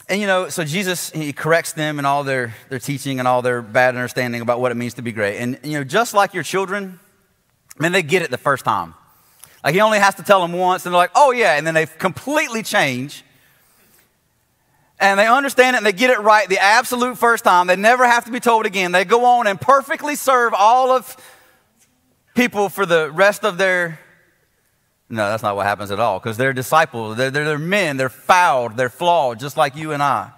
And 0.09 0.19
you 0.19 0.27
know, 0.27 0.49
so 0.49 0.65
Jesus, 0.65 1.11
he 1.11 1.31
corrects 1.31 1.73
them 1.73 1.97
and 1.97 2.05
all 2.05 2.23
their, 2.23 2.53
their 2.67 2.79
teaching 2.79 3.19
and 3.19 3.27
all 3.27 3.41
their 3.41 3.61
bad 3.61 3.95
understanding 3.95 4.41
about 4.41 4.59
what 4.59 4.71
it 4.71 4.75
means 4.75 4.95
to 4.95 5.01
be 5.01 5.11
great. 5.11 5.37
And 5.37 5.57
you 5.63 5.77
know, 5.77 5.83
just 5.83 6.13
like 6.13 6.33
your 6.33 6.43
children, 6.43 6.99
man, 7.79 7.93
they 7.93 8.03
get 8.03 8.21
it 8.21 8.31
the 8.31 8.37
first 8.37 8.65
time. 8.65 8.95
Like 9.63 9.73
he 9.75 9.81
only 9.81 9.99
has 9.99 10.15
to 10.15 10.23
tell 10.23 10.41
them 10.41 10.53
once, 10.53 10.85
and 10.85 10.93
they're 10.93 10.97
like, 10.97 11.11
oh 11.15 11.31
yeah, 11.31 11.57
and 11.57 11.65
then 11.65 11.73
they 11.73 11.85
completely 11.85 12.61
change. 12.63 13.23
And 14.99 15.17
they 15.17 15.27
understand 15.27 15.75
it 15.75 15.77
and 15.77 15.85
they 15.85 15.93
get 15.93 16.09
it 16.09 16.19
right 16.19 16.49
the 16.49 16.59
absolute 16.59 17.17
first 17.17 17.45
time. 17.45 17.67
They 17.67 17.77
never 17.77 18.05
have 18.05 18.25
to 18.25 18.31
be 18.31 18.41
told 18.41 18.65
again. 18.65 18.91
They 18.91 19.05
go 19.05 19.23
on 19.23 19.47
and 19.47 19.61
perfectly 19.61 20.15
serve 20.15 20.53
all 20.53 20.91
of 20.91 21.15
people 22.35 22.67
for 22.67 22.85
the 22.85 23.09
rest 23.11 23.45
of 23.45 23.57
their 23.57 23.99
no, 25.09 25.27
that's 25.29 25.41
not 25.41 25.55
what 25.55 25.65
happens 25.65 25.89
at 25.89 25.99
all 25.99 26.19
because 26.19 26.37
they're 26.37 26.53
disciples. 26.53 27.17
They're, 27.17 27.31
they're, 27.31 27.45
they're, 27.45 27.57
men. 27.57 27.97
They're 27.97 28.09
fouled. 28.09 28.77
They're 28.77 28.89
flawed, 28.89 29.39
just 29.39 29.57
like 29.57 29.75
you 29.75 29.91
and 29.91 30.03
I. 30.03 30.31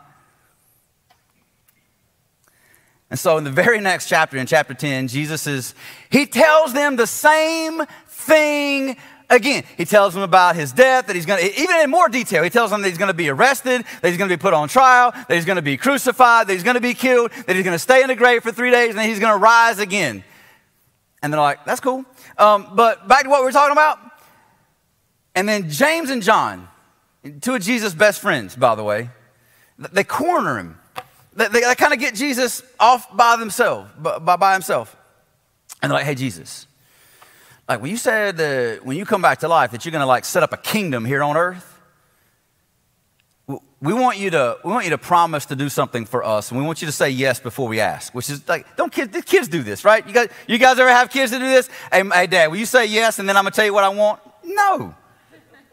And 3.09 3.19
so, 3.19 3.37
in 3.37 3.43
the 3.43 3.51
very 3.51 3.81
next 3.81 4.07
chapter, 4.07 4.37
in 4.37 4.47
chapter 4.47 4.73
10, 4.73 5.09
Jesus 5.09 5.45
is, 5.45 5.75
he 6.09 6.25
tells 6.25 6.71
them 6.71 6.95
the 6.95 7.05
same 7.05 7.83
thing 8.07 8.95
again. 9.29 9.65
He 9.75 9.83
tells 9.83 10.13
them 10.13 10.23
about 10.23 10.55
his 10.55 10.71
death, 10.71 11.07
that 11.07 11.17
he's 11.17 11.25
going 11.25 11.41
to, 11.41 11.59
even 11.59 11.75
in 11.81 11.89
more 11.89 12.07
detail, 12.07 12.41
he 12.41 12.49
tells 12.49 12.71
them 12.71 12.81
that 12.81 12.87
he's 12.87 12.97
going 12.97 13.09
to 13.09 13.13
be 13.13 13.27
arrested, 13.27 13.83
that 14.01 14.07
he's 14.07 14.17
going 14.17 14.29
to 14.29 14.37
be 14.37 14.39
put 14.39 14.53
on 14.53 14.69
trial, 14.69 15.11
that 15.11 15.33
he's 15.33 15.43
going 15.43 15.57
to 15.57 15.61
be 15.61 15.75
crucified, 15.75 16.47
that 16.47 16.53
he's 16.53 16.63
going 16.63 16.75
to 16.75 16.81
be 16.81 16.93
killed, 16.93 17.31
that 17.31 17.53
he's 17.57 17.65
going 17.65 17.75
to 17.75 17.79
stay 17.79 18.01
in 18.01 18.07
the 18.07 18.15
grave 18.15 18.43
for 18.43 18.53
three 18.53 18.71
days, 18.71 18.91
and 18.91 18.99
then 18.99 19.09
he's 19.09 19.19
going 19.19 19.33
to 19.33 19.39
rise 19.39 19.79
again. 19.79 20.23
And 21.21 21.33
they're 21.33 21.41
like, 21.41 21.65
that's 21.65 21.81
cool. 21.81 22.05
Um, 22.37 22.69
but 22.75 23.09
back 23.09 23.23
to 23.23 23.29
what 23.29 23.41
we 23.41 23.45
were 23.45 23.51
talking 23.51 23.73
about. 23.73 23.99
And 25.35 25.47
then 25.47 25.69
James 25.69 26.09
and 26.09 26.21
John, 26.21 26.67
two 27.41 27.55
of 27.55 27.61
Jesus' 27.61 27.93
best 27.93 28.21
friends, 28.21 28.55
by 28.55 28.75
the 28.75 28.83
way, 28.83 29.09
they 29.77 30.03
corner 30.03 30.57
him. 30.57 30.77
They, 31.33 31.47
they, 31.47 31.61
they 31.61 31.75
kind 31.75 31.93
of 31.93 31.99
get 31.99 32.15
Jesus 32.15 32.61
off 32.79 33.15
by 33.15 33.37
themselves, 33.37 33.89
by, 33.97 34.35
by 34.35 34.53
himself. 34.53 34.95
And 35.81 35.89
they're 35.89 35.97
like, 35.97 36.05
hey, 36.05 36.15
Jesus, 36.15 36.67
like 37.67 37.81
when 37.81 37.89
you 37.89 37.97
said 37.97 38.37
that 38.37 38.85
when 38.85 38.97
you 38.97 39.05
come 39.05 39.21
back 39.21 39.39
to 39.39 39.47
life 39.47 39.71
that 39.71 39.85
you're 39.85 39.91
going 39.91 40.01
to 40.01 40.07
like 40.07 40.25
set 40.25 40.43
up 40.43 40.53
a 40.53 40.57
kingdom 40.57 41.05
here 41.05 41.23
on 41.23 41.37
earth, 41.37 41.71
we 43.81 43.93
want 43.93 44.19
you 44.19 44.29
to 44.29 44.57
we 44.63 44.71
want 44.71 44.85
you 44.85 44.91
to 44.91 44.97
promise 44.97 45.47
to 45.47 45.55
do 45.55 45.67
something 45.67 46.05
for 46.05 46.23
us 46.23 46.51
and 46.51 46.59
we 46.59 46.65
want 46.65 46.81
you 46.81 46.85
to 46.85 46.91
say 46.91 47.09
yes 47.09 47.39
before 47.39 47.67
we 47.67 47.79
ask 47.79 48.13
which 48.13 48.29
is 48.29 48.47
like 48.47 48.75
don't 48.77 48.93
kids 48.93 49.19
kids 49.25 49.47
do 49.47 49.63
this 49.63 49.83
right 49.83 50.07
you 50.07 50.13
guys 50.13 50.29
you 50.47 50.57
guys 50.57 50.79
ever 50.79 50.89
have 50.89 51.09
kids 51.09 51.31
to 51.31 51.39
do 51.39 51.45
this 51.45 51.67
hey, 51.91 52.03
hey 52.13 52.27
dad 52.27 52.51
will 52.51 52.57
you 52.57 52.65
say 52.65 52.85
yes 52.85 53.19
and 53.19 53.27
then 53.27 53.35
i'm 53.35 53.43
gonna 53.43 53.51
tell 53.51 53.65
you 53.65 53.73
what 53.73 53.83
i 53.83 53.89
want 53.89 54.19
no 54.43 54.95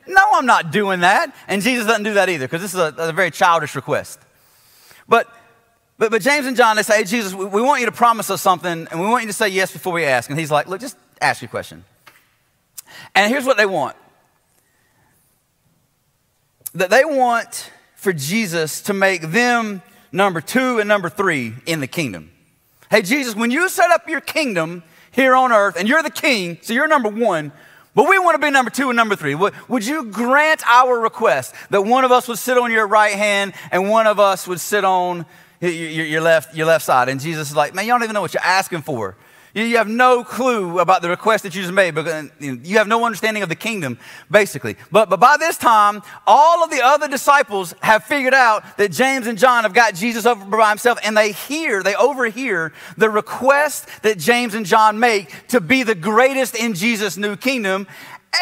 no, 0.08 0.24
I'm 0.32 0.46
not 0.46 0.72
doing 0.72 1.00
that. 1.00 1.34
And 1.46 1.62
Jesus 1.62 1.86
doesn't 1.86 2.02
do 2.02 2.14
that 2.14 2.28
either 2.28 2.46
because 2.46 2.62
this 2.62 2.74
is 2.74 2.80
a, 2.80 2.94
a, 2.98 3.12
very 3.12 3.30
childish 3.30 3.74
request. 3.74 4.18
But, 5.08 5.28
but, 5.98 6.10
but 6.10 6.22
James 6.22 6.46
and 6.46 6.56
John, 6.56 6.76
they 6.76 6.82
say, 6.82 6.98
hey, 6.98 7.04
Jesus, 7.04 7.34
we, 7.34 7.44
we 7.44 7.62
want 7.62 7.80
you 7.80 7.86
to 7.86 7.92
promise 7.92 8.30
us 8.30 8.40
something 8.40 8.88
and 8.90 9.00
we 9.00 9.06
want 9.06 9.22
you 9.22 9.28
to 9.28 9.34
say 9.34 9.48
yes 9.48 9.72
before 9.72 9.92
we 9.92 10.04
ask. 10.04 10.30
And 10.30 10.38
he's 10.38 10.50
like, 10.50 10.66
look, 10.66 10.80
just 10.80 10.96
ask 11.20 11.42
your 11.42 11.48
question. 11.48 11.84
And 13.14 13.30
here's 13.30 13.44
what 13.44 13.56
they 13.56 13.66
want 13.66 13.96
that 16.74 16.90
they 16.90 17.04
want 17.04 17.70
for 17.96 18.12
Jesus 18.12 18.82
to 18.82 18.94
make 18.94 19.22
them 19.22 19.82
number 20.12 20.40
two 20.40 20.78
and 20.78 20.88
number 20.88 21.08
three 21.08 21.54
in 21.66 21.80
the 21.80 21.86
kingdom. 21.86 22.30
Hey, 22.90 23.02
Jesus, 23.02 23.34
when 23.34 23.50
you 23.50 23.68
set 23.68 23.90
up 23.90 24.08
your 24.08 24.20
kingdom 24.20 24.82
here 25.10 25.34
on 25.34 25.52
earth 25.52 25.76
and 25.76 25.88
you're 25.88 26.02
the 26.02 26.10
king, 26.10 26.58
so 26.62 26.72
you're 26.72 26.88
number 26.88 27.08
one, 27.08 27.52
but 27.94 28.08
we 28.08 28.18
want 28.18 28.40
to 28.40 28.46
be 28.46 28.50
number 28.50 28.70
two 28.70 28.90
and 28.90 28.96
number 28.96 29.16
three. 29.16 29.34
Would, 29.34 29.86
you 29.86 30.04
grant 30.04 30.66
our 30.66 30.98
request 30.98 31.54
that 31.70 31.82
one 31.82 32.04
of 32.04 32.12
us 32.12 32.28
would 32.28 32.38
sit 32.38 32.56
on 32.58 32.70
your 32.70 32.86
right 32.86 33.14
hand 33.14 33.54
and 33.70 33.88
one 33.90 34.06
of 34.06 34.20
us 34.20 34.46
would 34.46 34.60
sit 34.60 34.84
on 34.84 35.26
your, 35.60 36.20
left, 36.20 36.54
your 36.54 36.66
left 36.66 36.84
side? 36.84 37.08
And 37.08 37.20
Jesus 37.20 37.50
is 37.50 37.56
like, 37.56 37.74
man, 37.74 37.86
you 37.86 37.92
don't 37.92 38.02
even 38.02 38.14
know 38.14 38.20
what 38.20 38.34
you're 38.34 38.42
asking 38.42 38.82
for. 38.82 39.16
You 39.54 39.78
have 39.78 39.88
no 39.88 40.24
clue 40.24 40.78
about 40.78 41.02
the 41.02 41.08
request 41.08 41.44
that 41.44 41.54
you 41.54 41.62
just 41.62 41.72
made 41.72 41.94
because 41.94 42.30
you 42.40 42.78
have 42.78 42.86
no 42.86 43.04
understanding 43.04 43.42
of 43.42 43.48
the 43.48 43.54
kingdom, 43.54 43.98
basically. 44.30 44.76
But, 44.92 45.08
but 45.08 45.20
by 45.20 45.36
this 45.38 45.56
time, 45.56 46.02
all 46.26 46.62
of 46.62 46.70
the 46.70 46.82
other 46.82 47.08
disciples 47.08 47.74
have 47.80 48.04
figured 48.04 48.34
out 48.34 48.76
that 48.76 48.92
James 48.92 49.26
and 49.26 49.38
John 49.38 49.64
have 49.64 49.72
got 49.72 49.94
Jesus 49.94 50.26
over 50.26 50.44
by 50.44 50.68
himself, 50.68 50.98
and 51.02 51.16
they 51.16 51.32
hear, 51.32 51.82
they 51.82 51.94
overhear 51.94 52.72
the 52.96 53.08
request 53.08 53.88
that 54.02 54.18
James 54.18 54.54
and 54.54 54.66
John 54.66 55.00
make 55.00 55.48
to 55.48 55.60
be 55.60 55.82
the 55.82 55.94
greatest 55.94 56.54
in 56.54 56.74
Jesus' 56.74 57.16
new 57.16 57.34
kingdom, 57.34 57.86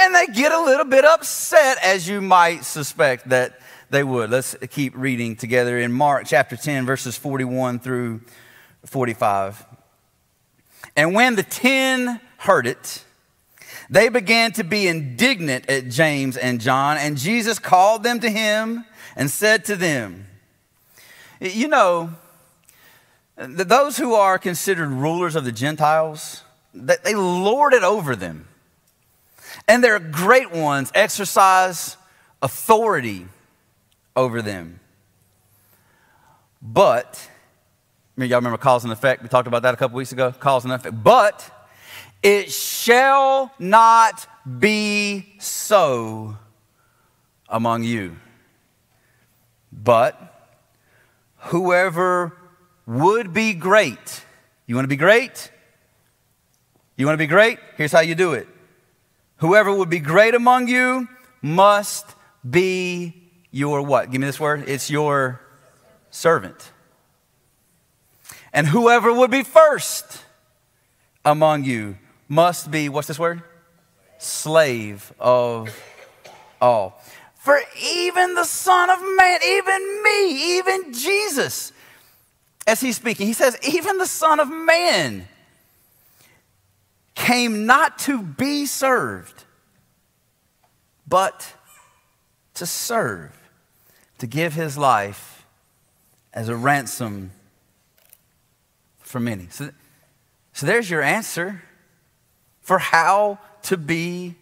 and 0.01 0.15
they 0.15 0.27
get 0.27 0.51
a 0.51 0.61
little 0.61 0.85
bit 0.85 1.05
upset, 1.05 1.79
as 1.83 2.09
you 2.09 2.21
might 2.21 2.65
suspect 2.65 3.29
that 3.29 3.61
they 3.91 4.03
would. 4.03 4.31
Let's 4.31 4.57
keep 4.71 4.97
reading 4.97 5.37
together 5.37 5.79
in 5.79 5.93
Mark 5.93 6.25
chapter 6.27 6.57
10, 6.57 6.85
verses 6.85 7.17
41 7.17 7.79
through 7.79 8.23
45. 8.85 9.76
And 10.97 11.15
when 11.15 11.37
the 11.37 11.43
ten 11.43 12.21
heard 12.39 12.67
it, 12.67 13.05
they 13.89 14.09
began 14.09 14.53
to 14.53 14.65
be 14.65 14.89
indignant 14.89 15.69
at 15.69 15.89
James 15.89 16.37
and 16.37 16.61
John, 16.61 16.97
and 16.97 17.17
Jesus 17.17 17.59
called 17.59 18.03
them 18.03 18.21
to 18.21 18.31
him 18.31 18.85
and 19.15 19.31
said 19.31 19.65
to 19.67 19.77
them, 19.77 20.27
You 21.41 21.69
know, 21.69 22.11
those 23.37 23.97
who 23.97 24.15
are 24.15 24.39
considered 24.39 24.89
rulers 24.89 25.37
of 25.37 25.45
the 25.45 25.53
Gentiles, 25.53 26.43
they 26.75 27.15
lord 27.15 27.75
it 27.75 27.83
over 27.83 28.17
them. 28.17 28.49
And 29.69 29.83
their 29.83 29.99
great 29.99 30.53
ones 30.53 30.91
exercise 30.95 31.97
authority 32.43 33.27
over 34.15 34.43
them. 34.43 34.81
But 36.63 37.29
Y'all 38.19 38.39
remember 38.39 38.57
cause 38.57 38.83
and 38.85 38.93
effect? 38.93 39.23
We 39.23 39.29
talked 39.29 39.47
about 39.47 39.63
that 39.63 39.75
a 39.75 39.77
couple 39.77 39.97
weeks 39.97 40.13
ago. 40.13 40.33
Cause 40.33 40.65
and 40.65 40.73
effect. 40.73 41.03
But 41.03 41.51
it 42.23 42.51
shall 42.51 43.53
not 43.59 44.27
be 44.59 45.35
so 45.39 46.37
among 47.49 47.85
you. 47.85 48.17
But 49.71 50.51
whoever 51.37 52.37
would 52.87 53.35
be 53.35 53.53
great, 53.53 54.25
you 54.67 54.75
want 54.75 54.85
to 54.85 54.89
be 54.89 54.97
great? 54.97 55.51
You 56.97 57.05
want 57.05 57.15
to 57.15 57.23
be 57.23 57.27
great? 57.27 57.59
Here's 57.77 57.93
how 57.93 58.01
you 58.01 58.15
do 58.15 58.33
it. 58.33 58.49
Whoever 59.39 59.75
would 59.75 59.91
be 59.91 59.99
great 59.99 60.35
among 60.35 60.69
you 60.69 61.07
must 61.43 62.07
be 62.49 63.15
your 63.51 63.83
what? 63.83 64.11
Give 64.11 64.21
me 64.21 64.27
this 64.27 64.41
word. 64.41 64.65
It's 64.67 64.91
your 64.91 65.43
servant. 66.11 66.73
And 68.57 68.67
whoever 68.67 69.13
would 69.13 69.31
be 69.31 69.43
first 69.43 70.25
among 71.27 71.65
you 71.65 71.99
must 72.27 72.71
be, 72.71 72.89
what's 72.89 73.07
this 73.07 73.19
word? 73.19 73.43
Slave 74.17 75.13
of 75.21 75.79
all. 76.59 76.99
For 77.35 77.61
even 77.79 78.35
the 78.35 78.45
Son 78.45 78.89
of 78.89 78.99
Man, 79.15 79.41
even 79.47 80.03
me, 80.03 80.57
even 80.57 80.95
Jesus, 80.95 81.71
as 82.67 82.81
he's 82.81 82.97
speaking, 82.97 83.27
he 83.27 83.35
says, 83.35 83.59
even 83.63 83.99
the 83.99 84.07
Son 84.07 84.41
of 84.41 84.49
Man 84.49 85.29
came 87.15 87.67
not 87.67 87.99
to 88.01 88.23
be 88.23 88.65
served, 88.65 89.45
but 91.07 91.53
to 92.55 92.65
serve, 92.65 93.37
to 94.17 94.27
give 94.27 94.55
his 94.55 94.79
life 94.79 95.45
as 96.33 96.49
a 96.49 96.57
ransom 96.57 97.33
for 99.07 99.21
many. 99.21 99.47
So, 99.51 99.71
so 100.53 100.67
there's 100.67 100.91
your 100.91 101.01
answer 101.01 101.63
for 102.61 102.79
how 102.79 103.39
to 103.63 103.77
be 103.77 104.35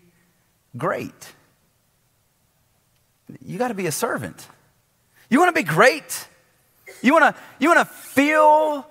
great. 0.77 1.35
You 3.44 3.59
got 3.59 3.68
to 3.68 3.74
be 3.74 3.87
a 3.87 3.92
servant. 3.92 4.48
You 5.29 5.38
want 5.38 5.55
to 5.55 5.61
be 5.61 5.66
great? 5.66 6.27
You 7.03 7.12
want 7.12 7.37
to 7.37 7.42
you 7.59 7.68
want 7.68 7.87
to 7.87 7.94
feel 7.94 8.87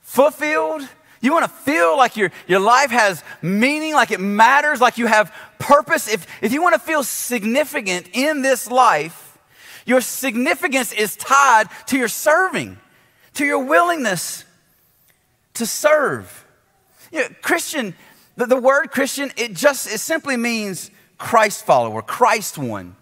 fulfilled? 0.00 0.88
You 1.20 1.32
want 1.32 1.44
to 1.44 1.50
feel 1.50 1.98
like 1.98 2.16
your, 2.16 2.30
your 2.48 2.60
life 2.60 2.90
has 2.90 3.22
meaning, 3.42 3.92
like 3.92 4.10
it 4.10 4.20
matters, 4.20 4.80
like 4.80 4.96
you 4.96 5.04
have 5.04 5.34
purpose. 5.58 6.08
If, 6.08 6.26
if 6.40 6.50
you 6.50 6.62
want 6.62 6.72
to 6.76 6.80
feel 6.80 7.02
significant 7.02 8.08
in 8.14 8.40
this 8.40 8.70
life, 8.70 9.36
your 9.84 10.00
significance 10.00 10.92
is 10.92 11.16
tied 11.16 11.68
to 11.88 11.98
your 11.98 12.08
serving, 12.08 12.78
to 13.34 13.44
your 13.44 13.62
willingness 13.62 14.46
to 15.54 15.66
serve. 15.66 16.46
You 17.12 17.20
know, 17.22 17.28
Christian, 17.42 17.94
the, 18.36 18.46
the 18.46 18.60
word 18.60 18.90
Christian, 18.90 19.30
it 19.36 19.54
just, 19.54 19.92
it 19.92 19.98
simply 19.98 20.36
means 20.36 20.90
Christ 21.18 21.64
follower, 21.64 22.02
Christ 22.02 22.58
one. 22.58 22.96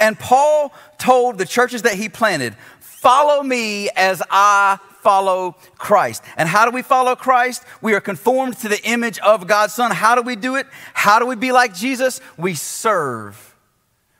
And 0.00 0.18
Paul 0.18 0.72
told 0.98 1.38
the 1.38 1.46
churches 1.46 1.82
that 1.82 1.94
he 1.94 2.08
planted, 2.08 2.56
Follow 2.80 3.42
me 3.42 3.90
as 3.96 4.22
I 4.30 4.78
follow 5.02 5.56
Christ. 5.76 6.24
And 6.38 6.48
how 6.48 6.64
do 6.64 6.70
we 6.70 6.80
follow 6.80 7.14
Christ? 7.14 7.62
We 7.82 7.92
are 7.92 8.00
conformed 8.00 8.56
to 8.58 8.68
the 8.68 8.82
image 8.88 9.18
of 9.18 9.46
God's 9.46 9.74
Son. 9.74 9.90
How 9.90 10.14
do 10.14 10.22
we 10.22 10.34
do 10.34 10.56
it? 10.56 10.66
How 10.94 11.18
do 11.18 11.26
we 11.26 11.36
be 11.36 11.52
like 11.52 11.74
Jesus? 11.74 12.20
We 12.38 12.54
serve. 12.54 13.54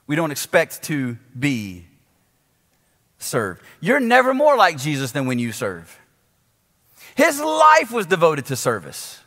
We 0.06 0.16
don't 0.16 0.30
expect 0.30 0.82
to 0.84 1.16
be 1.36 1.86
served. 3.18 3.62
You're 3.80 4.00
never 4.00 4.34
more 4.34 4.56
like 4.56 4.76
Jesus 4.76 5.12
than 5.12 5.26
when 5.26 5.38
you 5.38 5.50
serve. 5.50 5.98
His 7.14 7.40
life 7.40 7.90
was 7.90 8.06
devoted 8.06 8.46
to 8.46 8.56
service. 8.56 9.20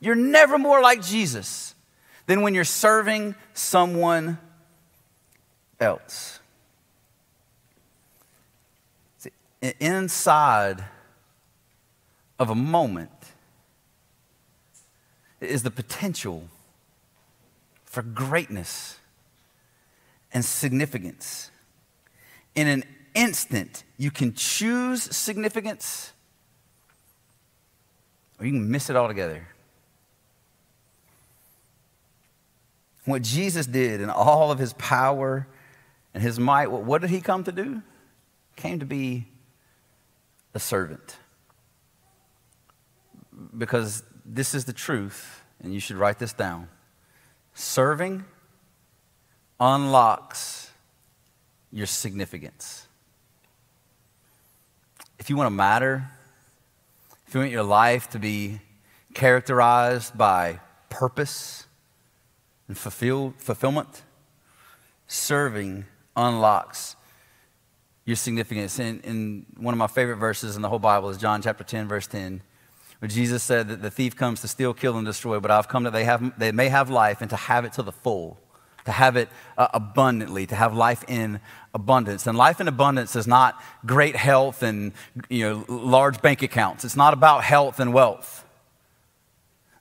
You're 0.00 0.14
never 0.14 0.58
more 0.58 0.80
like 0.80 1.02
Jesus 1.02 1.74
than 2.26 2.42
when 2.42 2.54
you're 2.54 2.64
serving 2.64 3.34
someone 3.52 4.38
else. 5.80 6.40
See, 9.18 9.30
inside 9.80 10.84
of 12.38 12.50
a 12.50 12.54
moment 12.54 13.10
is 15.40 15.62
the 15.62 15.70
potential 15.70 16.48
for 17.84 18.02
greatness 18.02 18.98
and 20.32 20.44
significance. 20.44 21.50
In 22.54 22.68
an 22.68 22.84
instant, 23.14 23.84
you 23.96 24.10
can 24.10 24.34
choose 24.34 25.02
significance 25.16 26.12
or 28.38 28.46
you 28.46 28.52
can 28.52 28.70
miss 28.70 28.88
it 28.90 28.96
altogether. 28.96 29.48
What 33.04 33.22
Jesus 33.22 33.66
did 33.66 34.00
in 34.00 34.10
all 34.10 34.50
of 34.50 34.58
his 34.58 34.74
power 34.74 35.46
and 36.12 36.22
his 36.22 36.38
might, 36.38 36.70
what 36.70 37.00
did 37.00 37.10
he 37.10 37.20
come 37.20 37.44
to 37.44 37.52
do? 37.52 37.82
Came 38.56 38.80
to 38.80 38.86
be 38.86 39.26
a 40.54 40.58
servant. 40.58 41.16
Because 43.56 44.02
this 44.24 44.54
is 44.54 44.66
the 44.66 44.72
truth, 44.72 45.42
and 45.62 45.72
you 45.72 45.80
should 45.80 45.96
write 45.96 46.18
this 46.18 46.32
down. 46.32 46.68
Serving 47.54 48.24
unlocks 49.58 50.70
your 51.72 51.86
significance. 51.86 52.86
If 55.18 55.30
you 55.30 55.36
want 55.36 55.46
to 55.46 55.50
matter, 55.50 56.08
if 57.28 57.34
you 57.34 57.40
want 57.40 57.52
your 57.52 57.62
life 57.62 58.08
to 58.08 58.18
be 58.18 58.58
characterized 59.12 60.16
by 60.16 60.60
purpose 60.88 61.66
and 62.68 62.78
fulfill, 62.78 63.34
fulfillment, 63.36 64.02
serving 65.06 65.84
unlocks 66.16 66.96
your 68.06 68.16
significance. 68.16 68.78
And, 68.78 69.04
in 69.04 69.46
one 69.58 69.74
of 69.74 69.78
my 69.78 69.88
favorite 69.88 70.16
verses 70.16 70.56
in 70.56 70.62
the 70.62 70.70
whole 70.70 70.78
Bible 70.78 71.10
is 71.10 71.18
John 71.18 71.42
chapter 71.42 71.64
10, 71.64 71.86
verse 71.86 72.06
10, 72.06 72.40
where 73.00 73.10
Jesus 73.10 73.42
said 73.42 73.68
that 73.68 73.82
the 73.82 73.90
thief 73.90 74.16
comes 74.16 74.40
to 74.40 74.48
steal, 74.48 74.72
kill, 74.72 74.96
and 74.96 75.04
destroy, 75.04 75.38
but 75.38 75.50
I've 75.50 75.68
come 75.68 75.82
that 75.82 75.92
they, 75.92 76.04
have, 76.04 76.38
they 76.38 76.50
may 76.50 76.70
have 76.70 76.88
life 76.88 77.20
and 77.20 77.28
to 77.28 77.36
have 77.36 77.66
it 77.66 77.74
to 77.74 77.82
the 77.82 77.92
full 77.92 78.38
to 78.88 78.92
have 78.92 79.16
it 79.16 79.28
uh, 79.58 79.68
abundantly, 79.74 80.46
to 80.46 80.54
have 80.54 80.74
life 80.74 81.04
in 81.08 81.40
abundance. 81.74 82.26
And 82.26 82.38
life 82.38 82.58
in 82.58 82.68
abundance 82.68 83.14
is 83.16 83.26
not 83.26 83.62
great 83.84 84.16
health 84.16 84.62
and 84.62 84.92
you 85.28 85.46
know, 85.46 85.64
large 85.68 86.22
bank 86.22 86.40
accounts. 86.40 86.86
It's 86.86 86.96
not 86.96 87.12
about 87.12 87.44
health 87.44 87.80
and 87.80 87.92
wealth. 87.92 88.46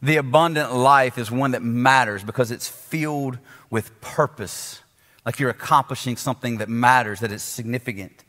The 0.02 0.18
abundant 0.18 0.76
life 0.76 1.18
is 1.18 1.32
one 1.32 1.52
that 1.52 1.64
matters 1.64 2.22
because 2.22 2.52
it's 2.52 2.68
filled 2.68 3.38
with 3.70 4.00
purpose, 4.02 4.82
like 5.26 5.40
you're 5.40 5.50
accomplishing 5.50 6.18
something 6.18 6.58
that 6.58 6.68
matters, 6.68 7.22
that 7.22 7.32
is 7.32 7.42
significant. 7.42 8.26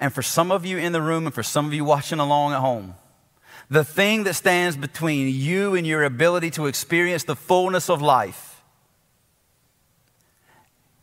And 0.00 0.14
for 0.14 0.22
some 0.22 0.52
of 0.52 0.64
you 0.64 0.78
in 0.78 0.92
the 0.92 1.02
room 1.02 1.26
and 1.26 1.34
for 1.34 1.42
some 1.42 1.66
of 1.66 1.74
you 1.74 1.84
watching 1.84 2.20
along 2.20 2.52
at 2.52 2.60
home, 2.60 2.94
the 3.68 3.82
thing 3.82 4.22
that 4.24 4.34
stands 4.34 4.76
between 4.76 5.26
you 5.34 5.74
and 5.74 5.84
your 5.84 6.04
ability 6.04 6.52
to 6.52 6.66
experience 6.66 7.24
the 7.24 7.34
fullness 7.34 7.90
of 7.90 8.00
life 8.00 8.53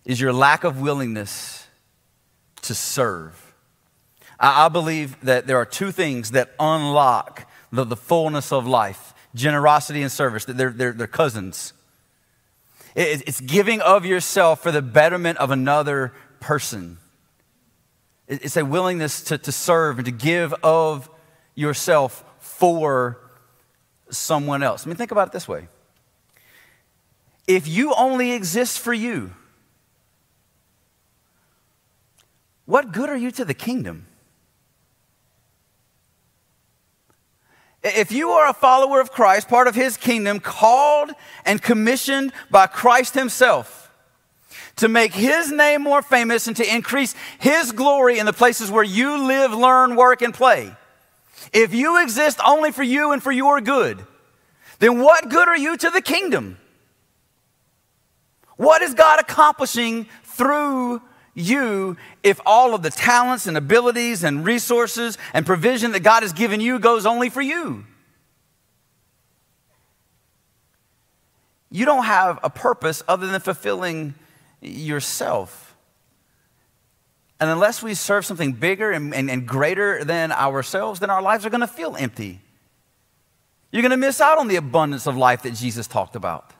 is 0.06 0.20
your 0.20 0.34
lack 0.34 0.64
of 0.64 0.82
willingness 0.82 1.68
to 2.64 2.74
serve. 2.74 3.54
I, 4.40 4.66
I 4.66 4.70
believe 4.70 5.20
that 5.22 5.48
there 5.48 5.58
are 5.58 5.66
two 5.66 5.92
things 5.92 6.32
that 6.32 6.52
unlock 6.60 7.48
the, 7.72 7.84
the 7.84 7.96
fullness 7.96 8.52
of 8.52 8.68
life 8.68 9.14
generosity 9.34 10.02
and 10.02 10.12
service, 10.12 10.46
that 10.46 10.58
they're, 10.58 10.72
they're, 10.72 10.92
they're 10.92 11.08
cousins. 11.08 11.74
It, 12.96 13.24
it's 13.28 13.40
giving 13.40 13.80
of 13.82 14.06
yourself 14.06 14.62
for 14.62 14.72
the 14.72 14.82
betterment 14.82 15.38
of 15.38 15.52
another 15.52 16.14
person. 16.40 16.98
It, 18.28 18.44
it's 18.44 18.58
a 18.58 18.66
willingness 18.66 19.22
to, 19.24 19.38
to 19.38 19.52
serve 19.52 20.00
and 20.00 20.06
to 20.06 20.12
give 20.12 20.54
of 20.64 21.10
yourself 21.56 22.26
for 22.40 23.20
someone 24.10 24.64
else. 24.64 24.86
I 24.86 24.90
mean, 24.90 24.98
think 24.98 25.12
about 25.12 25.30
it 25.30 25.32
this 25.32 25.48
way 25.48 25.68
if 27.48 27.68
you 27.68 27.94
only 27.96 28.32
exist 28.32 28.80
for 28.80 28.94
you, 28.94 29.32
What 32.66 32.92
good 32.92 33.10
are 33.10 33.18
you 33.18 33.32
to 33.32 33.46
the 33.46 33.54
kingdom? 33.54 34.08
If 37.84 38.12
you 38.12 38.30
are 38.30 38.48
a 38.48 38.54
follower 38.54 39.02
of 39.02 39.12
Christ, 39.12 39.48
part 39.48 39.68
of 39.68 39.74
his 39.74 39.98
kingdom, 39.98 40.40
called 40.40 41.12
and 41.46 41.62
commissioned 41.62 42.32
by 42.52 42.68
Christ 42.68 43.16
himself 43.16 43.92
to 44.76 44.88
make 44.88 45.14
his 45.14 45.52
name 45.52 45.82
more 45.82 46.02
famous 46.02 46.48
and 46.48 46.56
to 46.58 46.76
increase 46.76 47.16
his 47.40 47.72
glory 47.72 48.20
in 48.20 48.26
the 48.26 48.34
places 48.34 48.70
where 48.70 48.84
you 48.84 49.28
live, 49.28 49.52
learn, 49.52 49.96
work, 49.96 50.22
and 50.22 50.34
play. 50.34 50.76
If 51.52 51.74
you 51.74 52.02
exist 52.02 52.40
only 52.46 52.72
for 52.72 52.84
you 52.84 53.12
and 53.12 53.22
for 53.22 53.32
your 53.32 53.62
good, 53.62 54.06
then 54.80 55.00
what 55.00 55.30
good 55.30 55.48
are 55.48 55.58
you 55.58 55.76
to 55.78 55.90
the 55.90 56.02
kingdom? 56.02 56.58
What 58.58 58.84
is 58.84 58.94
God 58.94 59.20
accomplishing 59.20 60.08
through 60.24 61.02
you 61.34 61.98
if 62.24 62.40
all 62.46 62.74
of 62.74 62.82
the 62.82 62.90
talents 62.90 63.48
and 63.48 63.56
abilities 63.56 64.24
and 64.24 64.46
resources 64.46 65.18
and 65.34 65.46
provision 65.46 65.92
that 65.94 66.02
God 66.02 66.24
has 66.24 66.34
given 66.34 66.60
you 66.62 66.80
goes 66.80 67.06
only 67.06 67.30
for 67.30 67.42
you? 67.42 67.86
You 71.72 71.86
don't 71.86 72.04
have 72.04 72.40
a 72.44 72.50
purpose 72.50 73.02
other 73.08 73.28
than 73.28 73.40
fulfilling 73.40 74.14
yourself. 74.62 75.76
And 77.40 77.50
unless 77.50 77.82
we 77.82 77.94
serve 77.94 78.26
something 78.26 78.54
bigger 78.54 78.92
and, 78.92 79.16
and, 79.16 79.32
and 79.32 79.48
greater 79.48 80.04
than 80.04 80.32
ourselves, 80.32 81.00
then 81.00 81.10
our 81.10 81.22
lives 81.22 81.46
are 81.46 81.50
going 81.50 81.62
to 81.62 81.68
feel 81.68 81.96
empty. 81.96 82.42
You're 83.72 83.82
going 83.82 83.92
to 83.92 83.98
miss 83.98 84.20
out 84.20 84.38
on 84.38 84.48
the 84.48 84.58
abundance 84.58 85.08
of 85.08 85.16
life 85.16 85.44
that 85.44 85.56
Jesus 85.56 85.88
talked 85.88 86.16
about. 86.16 86.54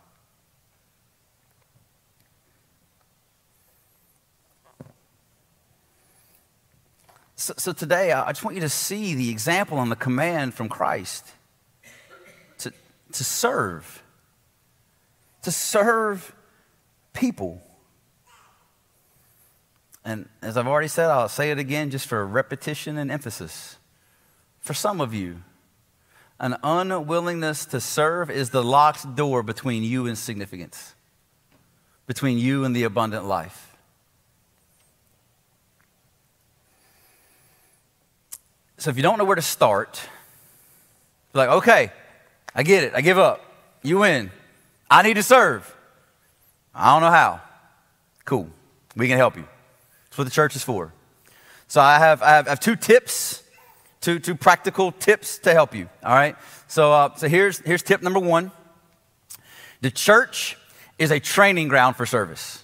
So, 7.42 7.56
so 7.58 7.74
today, 7.74 8.12
I 8.12 8.32
just 8.32 8.44
want 8.44 8.54
you 8.54 8.62
to 8.62 8.70
see 8.70 9.16
the 9.16 9.32
example 9.32 9.82
and 9.82 9.92
the 9.92 9.96
command 9.96 10.54
from 10.54 10.70
Christ 10.70 11.26
to, 12.60 12.72
to 13.14 13.24
serve, 13.24 14.04
to 15.42 15.52
serve 15.52 16.36
people. 17.14 17.60
And 20.06 20.30
as 20.44 20.56
I've 20.56 20.68
already 20.68 20.88
said, 20.88 21.10
I'll 21.10 21.28
say 21.30 21.50
it 21.50 21.58
again 21.58 21.90
just 21.90 22.06
for 22.06 22.24
repetition 22.28 22.96
and 23.00 23.10
emphasis. 23.10 23.78
For 24.60 24.76
some 24.76 25.02
of 25.02 25.12
you, 25.12 25.42
an 26.40 26.58
unwillingness 26.64 27.66
to 27.66 27.82
serve 27.82 28.30
is 28.30 28.52
the 28.52 28.64
locked 28.64 29.16
door 29.16 29.42
between 29.42 29.82
you 29.82 30.06
and 30.06 30.16
significance 30.16 30.94
between 32.06 32.38
you 32.38 32.66
and 32.66 32.76
the 32.76 32.84
abundant 32.84 33.26
life. 33.26 33.71
So 38.82 38.90
if 38.90 38.98
you 38.98 39.04
don't 39.04 39.20
know 39.20 39.26
where 39.26 39.36
to 39.36 39.44
start, 39.44 40.02
you're 41.36 41.46
like, 41.46 41.58
okay, 41.58 41.92
I 42.56 42.64
get 42.64 42.84
it, 42.84 42.94
I 42.96 43.02
give 43.02 43.20
up. 43.20 43.46
You 43.84 44.00
win. 44.00 44.32
I 44.90 45.04
need 45.04 45.14
to 45.14 45.24
serve. 45.24 45.72
I 46.74 46.92
don't 46.92 47.04
know 47.04 47.12
how. 47.12 47.42
Cool. 48.26 48.50
We 48.96 49.08
can 49.08 49.18
help 49.18 49.38
you. 49.38 49.46
That's 50.06 50.18
what 50.18 50.24
the 50.24 50.32
church 50.32 50.56
is 50.56 50.64
for. 50.64 50.92
So 51.68 51.80
I 51.80 52.00
have, 52.00 52.24
I 52.24 52.30
have, 52.30 52.48
I 52.48 52.50
have 52.50 52.60
two 52.60 52.76
tips, 52.76 53.44
two, 54.02 54.18
two 54.18 54.34
practical 54.34 54.92
tips 54.92 55.38
to 55.40 55.54
help 55.54 55.76
you. 55.76 55.88
All 56.04 56.16
right. 56.16 56.36
So, 56.68 56.92
uh, 56.92 57.14
so 57.14 57.28
here's, 57.30 57.60
here's 57.60 57.84
tip 57.84 58.02
number 58.02 58.20
one. 58.20 58.52
The 59.82 59.92
church 59.92 60.58
is 60.98 61.12
a 61.12 61.20
training 61.20 61.68
ground 61.68 61.98
for 61.98 62.08
service. 62.08 62.64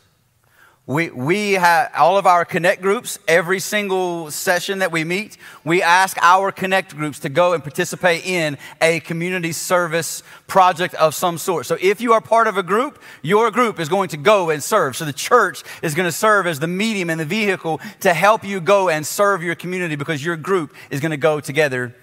We, 0.88 1.10
we 1.10 1.52
have 1.54 1.92
all 1.98 2.18
of 2.18 2.26
our 2.26 2.46
connect 2.46 2.82
groups, 2.82 3.20
every 3.28 3.60
single 3.60 4.32
session 4.32 4.80
that 4.80 4.90
we 4.90 5.04
meet, 5.04 5.36
we 5.66 5.82
ask 5.82 6.18
our 6.22 6.50
connect 6.50 6.96
groups 6.96 7.20
to 7.20 7.30
go 7.30 7.52
and 7.52 7.62
participate 7.62 8.26
in 8.26 8.58
a 8.80 9.02
community 9.02 9.52
service 9.52 10.24
project 10.48 10.96
of 10.96 11.14
some 11.14 11.38
sort. 11.38 11.66
So 11.66 11.78
if 11.82 12.00
you 12.00 12.14
are 12.14 12.22
part 12.22 12.48
of 12.48 12.56
a 12.56 12.64
group, 12.64 13.02
your 13.22 13.52
group 13.52 13.82
is 13.82 13.90
going 13.90 14.08
to 14.10 14.18
go 14.18 14.50
and 14.50 14.64
serve. 14.64 14.96
So 14.96 15.04
the 15.04 15.12
church 15.12 15.62
is 15.82 15.94
going 15.94 16.08
to 16.08 16.12
serve 16.12 16.48
as 16.48 16.62
the 16.62 16.68
medium 16.68 17.10
and 17.10 17.20
the 17.20 17.26
vehicle 17.26 17.82
to 18.00 18.14
help 18.14 18.46
you 18.46 18.62
go 18.62 18.88
and 18.88 19.06
serve 19.06 19.44
your 19.44 19.56
community 19.56 19.98
because 19.98 20.24
your 20.24 20.38
group 20.38 20.74
is 20.90 21.02
going 21.02 21.12
to 21.12 21.18
go 21.18 21.42
together 21.42 21.94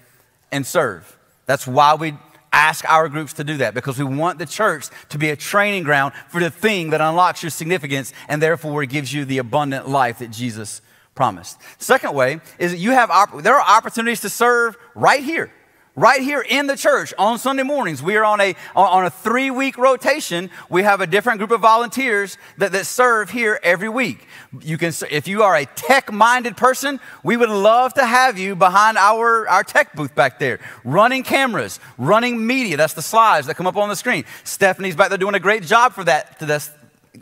and 0.51 0.63
serve. 0.63 1.17
That's 1.47 1.65
why 1.65 1.95
we 1.95 2.13
ask 2.55 2.89
our 2.89 3.09
groups 3.09 3.33
to 3.33 3.43
do 3.43 3.57
that 3.57 3.73
because 3.73 3.99
we 3.99 4.05
want 4.05 4.39
the 4.39 4.45
church 4.45 4.87
to 5.09 5.17
be 5.17 5.29
a 5.29 5.35
training 5.35 5.83
ground 5.83 6.13
for 6.29 6.39
the 6.39 6.49
thing 6.49 6.91
that 6.91 7.01
unlocks 7.01 7.43
your 7.43 7.49
significance 7.49 8.13
and 8.29 8.41
therefore 8.41 8.85
gives 8.85 9.13
you 9.13 9.25
the 9.25 9.37
abundant 9.37 9.89
life 9.89 10.19
that 10.19 10.31
Jesus 10.31 10.81
promised. 11.15 11.59
Second 11.77 12.13
way 12.13 12.39
is 12.57 12.71
that 12.71 12.77
you 12.77 12.91
have 12.91 13.09
there 13.43 13.55
are 13.55 13.77
opportunities 13.77 14.21
to 14.21 14.29
serve 14.29 14.77
right 14.95 15.23
here 15.23 15.51
right 15.95 16.21
here 16.21 16.45
in 16.47 16.67
the 16.67 16.75
church 16.75 17.13
on 17.17 17.39
Sunday 17.39 17.63
mornings. 17.63 18.03
We 18.03 18.17
are 18.17 18.25
on 18.25 18.41
a, 18.41 18.55
on 18.75 19.05
a 19.05 19.09
three 19.09 19.49
week 19.49 19.77
rotation. 19.77 20.49
We 20.69 20.83
have 20.83 21.01
a 21.01 21.07
different 21.07 21.39
group 21.39 21.51
of 21.51 21.61
volunteers 21.61 22.37
that, 22.57 22.71
that 22.73 22.85
serve 22.85 23.29
here 23.29 23.59
every 23.63 23.89
week. 23.89 24.27
You 24.61 24.77
can, 24.77 24.93
if 25.09 25.27
you 25.27 25.43
are 25.43 25.55
a 25.55 25.65
tech 25.65 26.11
minded 26.11 26.57
person, 26.57 26.99
we 27.23 27.37
would 27.37 27.49
love 27.49 27.93
to 27.95 28.05
have 28.05 28.37
you 28.37 28.55
behind 28.55 28.97
our, 28.97 29.47
our 29.47 29.63
tech 29.63 29.93
booth 29.93 30.13
back 30.15 30.39
there, 30.39 30.59
running 30.83 31.23
cameras, 31.23 31.79
running 31.97 32.45
media. 32.45 32.77
That's 32.77 32.93
the 32.93 33.01
slides 33.01 33.47
that 33.47 33.55
come 33.55 33.67
up 33.67 33.77
on 33.77 33.89
the 33.89 33.95
screen. 33.95 34.25
Stephanie's 34.43 34.95
back 34.95 35.09
there 35.09 35.17
doing 35.17 35.35
a 35.35 35.39
great 35.39 35.63
job 35.63 35.93
for 35.93 36.03
that, 36.03 36.39
to 36.39 36.45
this, 36.45 36.71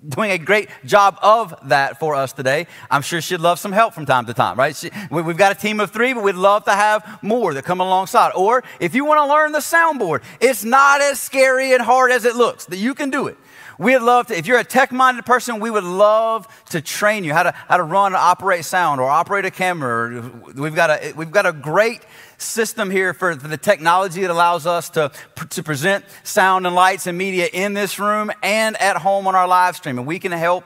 doing 0.07 0.31
a 0.31 0.37
great 0.37 0.69
job 0.85 1.17
of 1.21 1.53
that 1.69 1.99
for 1.99 2.15
us 2.15 2.33
today. 2.33 2.67
I'm 2.89 3.01
sure 3.01 3.21
she'd 3.21 3.39
love 3.39 3.59
some 3.59 3.71
help 3.71 3.93
from 3.93 4.05
time 4.05 4.25
to 4.25 4.33
time, 4.33 4.57
right? 4.57 4.75
She, 4.75 4.89
we, 5.09 5.21
have 5.23 5.37
got 5.37 5.51
a 5.51 5.59
team 5.59 5.79
of 5.79 5.91
three, 5.91 6.13
but 6.13 6.23
we'd 6.23 6.35
love 6.35 6.65
to 6.65 6.71
have 6.71 7.19
more 7.21 7.53
that 7.53 7.65
come 7.65 7.79
alongside. 7.79 8.31
Or 8.35 8.63
if 8.79 8.95
you 8.95 9.05
want 9.05 9.19
to 9.19 9.33
learn 9.33 9.51
the 9.51 9.59
soundboard, 9.59 10.23
it's 10.39 10.63
not 10.63 11.01
as 11.01 11.19
scary 11.19 11.73
and 11.73 11.81
hard 11.81 12.11
as 12.11 12.25
it 12.25 12.35
looks, 12.35 12.65
that 12.65 12.77
you 12.77 12.93
can 12.93 13.09
do 13.09 13.27
it. 13.27 13.37
We'd 13.79 13.99
love 13.99 14.27
to, 14.27 14.37
if 14.37 14.45
you're 14.45 14.59
a 14.59 14.63
tech 14.63 14.91
minded 14.91 15.25
person, 15.25 15.59
we 15.59 15.69
would 15.69 15.83
love 15.83 16.47
to 16.69 16.81
train 16.81 17.23
you 17.23 17.33
how 17.33 17.43
to, 17.43 17.51
how 17.51 17.77
to 17.77 17.83
run 17.83 18.07
and 18.07 18.15
operate 18.15 18.65
sound 18.65 19.01
or 19.01 19.09
operate 19.09 19.45
a 19.45 19.51
camera. 19.51 20.31
We've 20.55 20.75
got 20.75 20.89
a, 20.89 21.13
we've 21.15 21.31
got 21.31 21.45
a 21.45 21.53
great 21.53 22.01
system 22.43 22.89
here 22.89 23.13
for, 23.13 23.35
the 23.35 23.57
technology 23.57 24.21
that 24.21 24.31
allows 24.31 24.65
us 24.65 24.89
to, 24.91 25.11
to 25.49 25.63
present 25.63 26.05
sound 26.23 26.65
and 26.65 26.75
lights 26.75 27.07
and 27.07 27.17
media 27.17 27.49
in 27.51 27.73
this 27.73 27.99
room 27.99 28.31
and 28.41 28.79
at 28.81 28.97
home 28.97 29.27
on 29.27 29.35
our 29.35 29.47
live 29.47 29.75
stream. 29.75 29.97
And 29.97 30.07
we 30.07 30.19
can 30.19 30.31
help 30.31 30.63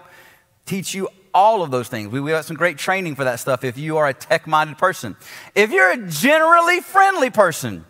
teach 0.66 0.94
you 0.94 1.10
all 1.34 1.64
of 1.64 1.72
those 1.72 1.88
things. 1.88 2.12
We, 2.12 2.20
we 2.20 2.32
have 2.32 2.46
some 2.46 2.58
great 2.58 2.78
training 2.78 3.16
for 3.16 3.24
that 3.24 3.40
stuff 3.40 3.64
if 3.64 3.78
you 3.78 3.98
are 3.98 4.08
a 4.08 4.14
tech 4.14 4.48
minded 4.48 4.78
person. 4.78 5.16
If 5.56 5.72
you're 5.72 5.92
a 5.92 6.08
generally 6.08 6.82
friendly 6.82 7.30
person, 7.30 7.86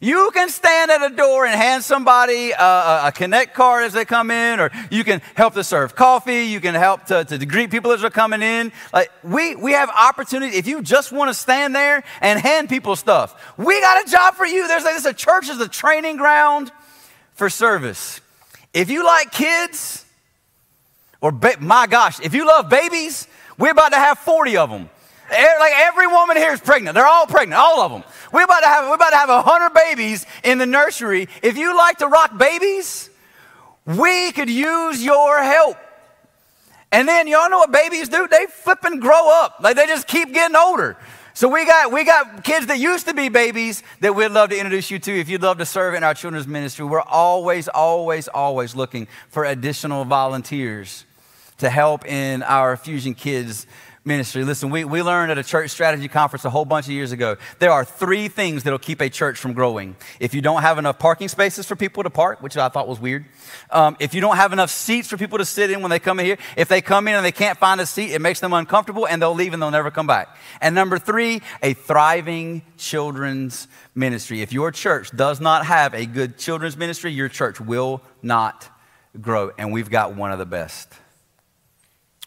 you 0.00 0.30
can 0.32 0.48
stand 0.48 0.90
at 0.90 1.12
a 1.12 1.14
door 1.14 1.44
and 1.44 1.54
hand 1.54 1.84
somebody 1.84 2.52
a, 2.52 3.02
a, 3.04 3.12
Connect 3.14 3.52
card 3.52 3.84
as 3.84 3.92
they 3.92 4.06
come 4.06 4.30
in, 4.30 4.58
or 4.58 4.70
you 4.90 5.04
can 5.04 5.20
help 5.34 5.52
to 5.54 5.62
serve 5.62 5.94
coffee. 5.94 6.44
You 6.44 6.58
can 6.58 6.74
help 6.74 7.04
to, 7.06 7.22
to 7.24 7.44
greet 7.44 7.70
people 7.70 7.92
as 7.92 8.00
they're 8.00 8.08
coming 8.08 8.40
in. 8.40 8.72
Like 8.94 9.10
we, 9.22 9.54
we 9.56 9.72
have 9.72 9.90
opportunity. 9.90 10.56
If 10.56 10.66
you 10.66 10.80
just 10.80 11.12
want 11.12 11.28
to 11.28 11.34
stand 11.34 11.74
there 11.74 12.02
and 12.22 12.40
hand 12.40 12.70
people 12.70 12.96
stuff, 12.96 13.54
we 13.58 13.78
got 13.82 14.06
a 14.06 14.10
job 14.10 14.34
for 14.34 14.46
you. 14.46 14.66
There's, 14.66 14.84
there's 14.84 15.04
a 15.04 15.12
church 15.12 15.50
is 15.50 15.60
a 15.60 15.68
training 15.68 16.16
ground 16.16 16.72
for 17.34 17.50
service. 17.50 18.22
If 18.72 18.88
you 18.88 19.04
like 19.04 19.32
kids, 19.32 20.06
or 21.20 21.30
ba- 21.30 21.58
my 21.60 21.86
gosh, 21.86 22.20
if 22.20 22.32
you 22.32 22.46
love 22.46 22.70
babies, 22.70 23.28
we're 23.58 23.72
about 23.72 23.90
to 23.90 23.98
have 23.98 24.18
40 24.18 24.56
of 24.56 24.70
them. 24.70 24.88
Like 25.30 25.72
every 25.76 26.06
woman 26.06 26.36
here 26.36 26.52
is 26.52 26.60
pregnant. 26.60 26.94
They're 26.94 27.06
all 27.06 27.26
pregnant, 27.26 27.60
all 27.60 27.80
of 27.82 27.92
them. 27.92 28.04
We're 28.32 28.44
about 28.44 28.60
to 28.60 28.66
have, 28.66 28.88
we're 28.88 28.96
about 28.96 29.10
to 29.10 29.16
have 29.16 29.28
100 29.28 29.70
babies 29.70 30.26
in 30.42 30.58
the 30.58 30.66
nursery. 30.66 31.28
If 31.42 31.56
you 31.56 31.76
like 31.76 31.98
to 31.98 32.08
rock 32.08 32.36
babies, 32.36 33.10
we 33.86 34.32
could 34.32 34.50
use 34.50 35.02
your 35.02 35.42
help. 35.42 35.76
And 36.92 37.06
then 37.06 37.28
y'all 37.28 37.48
know 37.48 37.58
what 37.58 37.70
babies 37.70 38.08
do? 38.08 38.26
They 38.26 38.46
flip 38.46 38.84
and 38.84 39.00
grow 39.00 39.30
up. 39.30 39.56
Like 39.60 39.76
they 39.76 39.86
just 39.86 40.08
keep 40.08 40.32
getting 40.32 40.56
older. 40.56 40.96
So 41.32 41.48
we 41.48 41.64
got 41.64 41.92
we 41.92 42.04
got 42.04 42.42
kids 42.42 42.66
that 42.66 42.78
used 42.78 43.06
to 43.06 43.14
be 43.14 43.28
babies 43.28 43.84
that 44.00 44.14
we'd 44.14 44.28
love 44.28 44.50
to 44.50 44.56
introduce 44.56 44.90
you 44.90 44.98
to 44.98 45.20
if 45.20 45.28
you'd 45.28 45.42
love 45.42 45.58
to 45.58 45.64
serve 45.64 45.94
in 45.94 46.02
our 46.02 46.12
children's 46.12 46.48
ministry. 46.48 46.84
We're 46.84 47.00
always, 47.00 47.68
always, 47.68 48.26
always 48.26 48.74
looking 48.74 49.06
for 49.28 49.44
additional 49.44 50.04
volunteers 50.04 51.04
to 51.58 51.70
help 51.70 52.04
in 52.04 52.42
our 52.42 52.76
Fusion 52.76 53.14
Kids 53.14 53.66
ministry. 54.04 54.44
Listen, 54.44 54.70
we, 54.70 54.84
we 54.84 55.02
learned 55.02 55.30
at 55.30 55.38
a 55.38 55.44
church 55.44 55.70
strategy 55.70 56.08
conference 56.08 56.44
a 56.44 56.50
whole 56.50 56.64
bunch 56.64 56.86
of 56.86 56.92
years 56.92 57.12
ago. 57.12 57.36
There 57.58 57.70
are 57.70 57.84
three 57.84 58.28
things 58.28 58.62
that'll 58.62 58.78
keep 58.78 59.00
a 59.02 59.10
church 59.10 59.38
from 59.38 59.52
growing. 59.52 59.94
If 60.18 60.32
you 60.32 60.40
don't 60.40 60.62
have 60.62 60.78
enough 60.78 60.98
parking 60.98 61.28
spaces 61.28 61.66
for 61.66 61.76
people 61.76 62.02
to 62.02 62.10
park, 62.10 62.42
which 62.42 62.56
I 62.56 62.68
thought 62.70 62.88
was 62.88 62.98
weird. 62.98 63.26
Um, 63.70 63.96
if 64.00 64.14
you 64.14 64.22
don't 64.22 64.36
have 64.36 64.52
enough 64.52 64.70
seats 64.70 65.08
for 65.08 65.18
people 65.18 65.38
to 65.38 65.44
sit 65.44 65.70
in 65.70 65.82
when 65.82 65.90
they 65.90 65.98
come 65.98 66.18
in 66.18 66.26
here, 66.26 66.38
if 66.56 66.68
they 66.68 66.80
come 66.80 67.08
in 67.08 67.14
and 67.14 67.24
they 67.24 67.32
can't 67.32 67.58
find 67.58 67.80
a 67.80 67.86
seat, 67.86 68.12
it 68.12 68.20
makes 68.20 68.40
them 68.40 68.54
uncomfortable 68.54 69.06
and 69.06 69.20
they'll 69.20 69.34
leave 69.34 69.52
and 69.52 69.62
they'll 69.62 69.70
never 69.70 69.90
come 69.90 70.06
back. 70.06 70.34
And 70.62 70.74
number 70.74 70.98
three, 70.98 71.42
a 71.62 71.74
thriving 71.74 72.62
children's 72.78 73.68
ministry. 73.94 74.40
If 74.40 74.52
your 74.52 74.70
church 74.70 75.14
does 75.14 75.40
not 75.40 75.66
have 75.66 75.94
a 75.94 76.06
good 76.06 76.38
children's 76.38 76.76
ministry, 76.76 77.12
your 77.12 77.28
church 77.28 77.60
will 77.60 78.00
not 78.22 78.66
grow. 79.20 79.50
And 79.58 79.72
we've 79.72 79.90
got 79.90 80.14
one 80.14 80.32
of 80.32 80.38
the 80.38 80.46
best. 80.46 80.88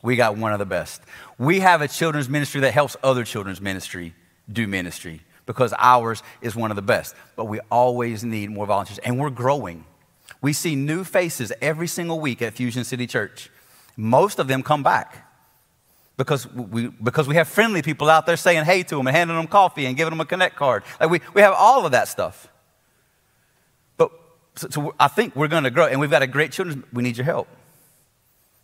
We 0.04 0.18
got 0.18 0.38
one 0.38 0.54
of 0.54 0.60
the 0.60 0.66
best. 0.66 1.02
We 1.40 1.62
have 1.62 1.82
a 1.82 1.88
children's 1.88 2.30
ministry 2.30 2.62
that 2.62 2.74
helps 2.74 2.96
other 3.02 3.24
children's 3.24 3.62
ministry 3.62 4.14
do 4.52 4.68
ministry 4.68 5.22
because 5.46 5.74
ours 5.80 6.22
is 6.42 6.56
one 6.56 6.72
of 6.72 6.76
the 6.76 6.82
best. 6.82 7.16
But 7.36 7.46
we 7.46 7.60
always 7.72 8.24
need 8.24 8.52
more 8.52 8.66
volunteers, 8.66 9.00
and 9.00 9.18
we're 9.18 9.30
growing. 9.30 9.86
We 10.42 10.52
see 10.52 10.76
new 10.76 11.06
faces 11.06 11.54
every 11.62 11.88
single 11.88 12.20
week 12.20 12.42
at 12.42 12.54
Fusion 12.54 12.84
City 12.84 13.08
Church. 13.08 13.50
Most 13.96 14.40
of 14.40 14.48
them 14.48 14.62
come 14.62 14.84
back 14.84 15.26
because 16.18 16.52
we, 16.52 16.88
because 16.88 17.28
we 17.28 17.36
have 17.36 17.48
friendly 17.48 17.82
people 17.82 18.10
out 18.10 18.26
there 18.26 18.38
saying 18.38 18.66
hey 18.66 18.84
to 18.84 18.96
them 18.98 19.08
and 19.08 19.16
handing 19.16 19.38
them 19.38 19.48
coffee 19.48 19.86
and 19.86 19.96
giving 19.96 20.12
them 20.12 20.20
a 20.20 20.26
Connect 20.26 20.58
card. 20.58 20.84
Like 21.00 21.10
we, 21.10 21.22
we 21.34 21.42
have 21.42 21.54
all 21.58 21.86
of 21.86 21.94
that 21.94 22.10
stuff. 22.10 22.50
But 23.96 24.12
so, 24.56 24.68
so 24.70 24.96
I 25.00 25.08
think 25.08 25.34
we're 25.34 25.48
going 25.48 25.64
to 25.64 25.72
grow, 25.72 25.88
and 25.88 26.00
we've 26.00 26.12
got 26.12 26.24
a 26.24 26.28
great 26.28 26.52
children's. 26.52 26.84
We 26.92 27.04
need 27.04 27.16
your 27.16 27.26
help. 27.26 27.48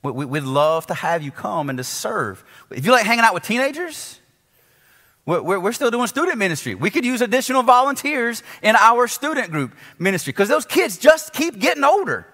We, 0.02 0.26
would 0.26 0.44
love 0.44 0.88
to 0.88 0.94
have 0.94 1.24
you 1.24 1.32
come 1.32 1.70
and 1.70 1.78
to 1.78 1.84
serve. 1.84 2.44
If 2.72 2.86
you 2.86 2.92
like 2.92 3.06
hanging 3.06 3.26
out 3.26 3.34
with 3.34 3.44
teenagers, 3.44 4.20
we're, 5.26 5.60
we're, 5.60 5.74
still 5.74 5.92
doing 5.92 6.08
student 6.08 6.38
ministry. 6.38 6.74
We 6.74 6.90
could 6.90 7.06
use 7.06 7.22
additional 7.22 7.64
volunteers 7.64 8.42
in 8.64 8.76
our 8.78 9.08
student 9.08 9.52
group 9.52 9.74
ministry 10.00 10.32
because 10.32 10.50
those 10.50 10.66
kids 10.66 10.98
just 10.98 11.34
keep 11.34 11.60
getting 11.60 11.84
older. 11.84 12.26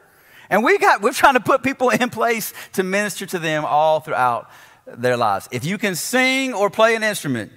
And 0.50 0.64
we 0.64 0.78
got, 0.78 1.02
we're 1.02 1.12
trying 1.12 1.34
to 1.34 1.40
put 1.40 1.64
people 1.64 1.90
in 1.90 2.10
place 2.10 2.54
to 2.74 2.84
minister 2.84 3.26
to 3.26 3.40
them 3.40 3.66
all 3.66 4.00
throughout 4.00 4.50
their 4.86 5.18
lives. 5.18 5.50
If 5.52 5.66
you 5.66 5.78
can 5.78 5.96
sing 5.96 6.54
or 6.54 6.70
play 6.70 6.96
an 6.96 7.04
instrument, 7.04 7.52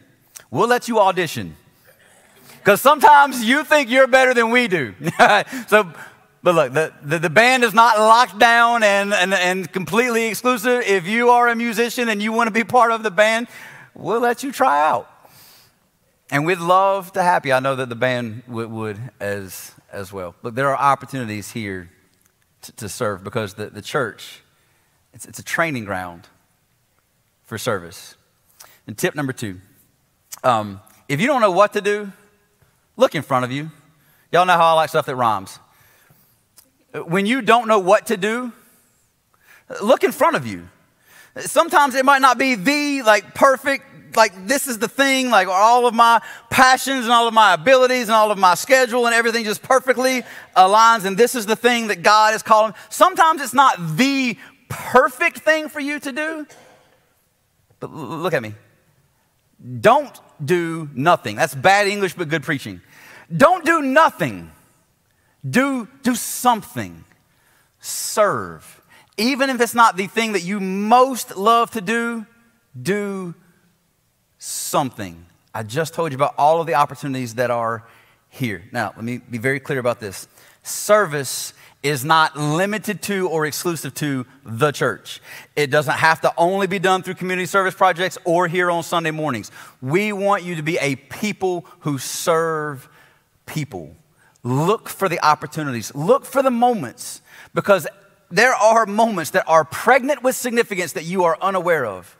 we'll 0.50 0.68
let 0.68 0.88
you 0.88 0.98
audition. 0.98 1.54
Because 2.58 2.80
sometimes 2.80 3.44
you 3.44 3.62
think 3.62 3.90
you're 3.90 4.06
better 4.06 4.34
than 4.34 4.50
we 4.50 4.68
do. 4.68 4.94
so 5.68 5.92
but 6.42 6.54
look, 6.54 6.72
the, 6.72 6.92
the, 7.02 7.18
the, 7.18 7.30
band 7.30 7.64
is 7.64 7.74
not 7.74 7.98
locked 7.98 8.38
down 8.38 8.82
and, 8.82 9.12
and, 9.12 9.34
and 9.34 9.72
completely 9.72 10.26
exclusive. 10.26 10.82
If 10.86 11.06
you 11.06 11.30
are 11.30 11.48
a 11.48 11.56
musician 11.56 12.08
and 12.08 12.22
you 12.22 12.32
want 12.32 12.46
to 12.46 12.52
be 12.52 12.62
part 12.62 12.92
of 12.92 13.02
the 13.02 13.10
band, 13.10 13.48
we'll 13.94 14.20
let 14.20 14.44
you 14.44 14.52
try 14.52 14.88
out. 14.88 15.10
And 16.30 16.46
we'd 16.46 16.58
love 16.58 17.12
to 17.14 17.22
have 17.22 17.44
you. 17.44 17.54
I 17.54 17.60
know 17.60 17.74
that 17.74 17.88
the 17.88 17.96
band 17.96 18.42
would, 18.46 18.70
would 18.70 18.98
as, 19.18 19.72
as 19.90 20.12
well. 20.12 20.36
Look, 20.42 20.54
there 20.54 20.68
are 20.68 20.76
opportunities 20.76 21.50
here 21.50 21.90
to, 22.62 22.72
to 22.72 22.88
serve 22.88 23.24
because 23.24 23.54
the, 23.54 23.66
the 23.66 23.82
church, 23.82 24.42
it's, 25.12 25.26
it's 25.26 25.40
a 25.40 25.44
training 25.44 25.86
ground 25.86 26.28
for 27.42 27.58
service. 27.58 28.14
And 28.86 28.96
tip 28.96 29.14
number 29.14 29.32
two 29.32 29.60
um, 30.44 30.80
if 31.08 31.20
you 31.20 31.26
don't 31.26 31.40
know 31.40 31.50
what 31.50 31.72
to 31.72 31.80
do, 31.80 32.12
look 32.96 33.16
in 33.16 33.22
front 33.22 33.44
of 33.44 33.50
you. 33.50 33.72
Y'all 34.30 34.46
know 34.46 34.52
how 34.52 34.66
I 34.66 34.72
like 34.74 34.90
stuff 34.90 35.06
that 35.06 35.16
rhymes 35.16 35.58
when 36.92 37.26
you 37.26 37.42
don't 37.42 37.68
know 37.68 37.78
what 37.78 38.06
to 38.06 38.16
do, 38.16 38.52
Look 39.82 40.02
in 40.02 40.12
front 40.12 40.36
of 40.36 40.46
you. 40.46 40.68
Sometimes 41.36 41.94
it 41.94 42.04
might 42.04 42.22
not 42.22 42.38
be 42.38 42.54
the 42.54 43.02
like 43.02 43.34
perfect 43.34 43.84
like 44.16 44.48
this 44.48 44.66
is 44.66 44.78
the 44.78 44.88
thing, 44.88 45.30
like 45.30 45.46
all 45.46 45.86
of 45.86 45.94
my 45.94 46.20
passions 46.50 47.04
and 47.04 47.12
all 47.12 47.28
of 47.28 47.34
my 47.34 47.52
abilities 47.52 48.04
and 48.04 48.12
all 48.12 48.30
of 48.30 48.38
my 48.38 48.54
schedule 48.54 49.06
and 49.06 49.14
everything 49.14 49.44
just 49.44 49.62
perfectly 49.62 50.22
aligns, 50.56 51.04
and 51.04 51.16
this 51.16 51.34
is 51.34 51.44
the 51.46 51.54
thing 51.54 51.88
that 51.88 52.02
God 52.02 52.34
is 52.34 52.42
calling. 52.42 52.72
Sometimes 52.88 53.42
it's 53.42 53.54
not 53.54 53.76
the 53.96 54.36
perfect 54.68 55.38
thing 55.40 55.68
for 55.68 55.78
you 55.78 56.00
to 56.00 56.10
do, 56.10 56.46
but 57.78 57.92
look 57.92 58.32
at 58.32 58.42
me. 58.42 58.54
Don't 59.80 60.18
do 60.42 60.88
nothing. 60.94 61.36
That's 61.36 61.54
bad 61.54 61.86
English, 61.86 62.14
but 62.14 62.28
good 62.28 62.42
preaching. 62.42 62.80
Don't 63.36 63.64
do 63.64 63.82
nothing. 63.82 64.50
Do, 65.48 65.88
do 66.02 66.14
something. 66.14 67.04
Serve. 67.80 68.82
Even 69.16 69.50
if 69.50 69.60
it's 69.60 69.74
not 69.74 69.96
the 69.96 70.06
thing 70.06 70.32
that 70.32 70.42
you 70.42 70.60
most 70.60 71.36
love 71.36 71.70
to 71.72 71.80
do, 71.80 72.26
do 72.80 73.34
something. 74.38 75.26
I 75.54 75.62
just 75.62 75.94
told 75.94 76.12
you 76.12 76.16
about 76.16 76.34
all 76.38 76.60
of 76.60 76.66
the 76.66 76.74
opportunities 76.74 77.34
that 77.34 77.50
are 77.50 77.84
here. 78.28 78.64
Now, 78.72 78.92
let 78.94 79.04
me 79.04 79.18
be 79.18 79.38
very 79.38 79.58
clear 79.60 79.78
about 79.78 80.00
this. 80.00 80.28
Service 80.62 81.54
is 81.82 82.04
not 82.04 82.36
limited 82.36 83.00
to 83.02 83.28
or 83.28 83.46
exclusive 83.46 83.94
to 83.94 84.26
the 84.44 84.72
church. 84.72 85.20
It 85.54 85.70
doesn't 85.70 85.94
have 85.94 86.20
to 86.22 86.32
only 86.36 86.66
be 86.66 86.78
done 86.78 87.02
through 87.02 87.14
community 87.14 87.46
service 87.46 87.74
projects 87.74 88.18
or 88.24 88.48
here 88.48 88.70
on 88.70 88.82
Sunday 88.82 89.12
mornings. 89.12 89.50
We 89.80 90.12
want 90.12 90.42
you 90.42 90.56
to 90.56 90.62
be 90.62 90.76
a 90.78 90.96
people 90.96 91.66
who 91.80 91.98
serve 91.98 92.88
people. 93.46 93.96
Look 94.42 94.88
for 94.88 95.08
the 95.08 95.24
opportunities, 95.24 95.94
look 95.94 96.24
for 96.24 96.42
the 96.42 96.50
moments, 96.50 97.22
because 97.54 97.86
there 98.30 98.54
are 98.54 98.86
moments 98.86 99.30
that 99.30 99.44
are 99.48 99.64
pregnant 99.64 100.22
with 100.22 100.36
significance 100.36 100.92
that 100.92 101.04
you 101.04 101.24
are 101.24 101.36
unaware 101.40 101.84
of. 101.84 102.16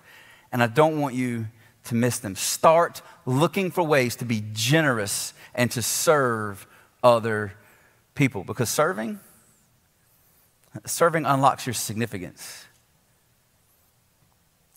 And 0.50 0.62
I 0.62 0.66
don't 0.66 1.00
want 1.00 1.14
you 1.14 1.46
to 1.84 1.94
miss 1.94 2.18
them. 2.18 2.34
Start 2.34 3.02
looking 3.26 3.70
for 3.70 3.82
ways 3.82 4.16
to 4.16 4.24
be 4.24 4.42
generous 4.52 5.34
and 5.54 5.70
to 5.72 5.82
serve 5.82 6.66
other 7.02 7.52
people 8.14 8.42
because 8.44 8.68
serving 8.68 9.20
serving 10.84 11.24
unlocks 11.24 11.66
your 11.66 11.74
significance. 11.74 12.66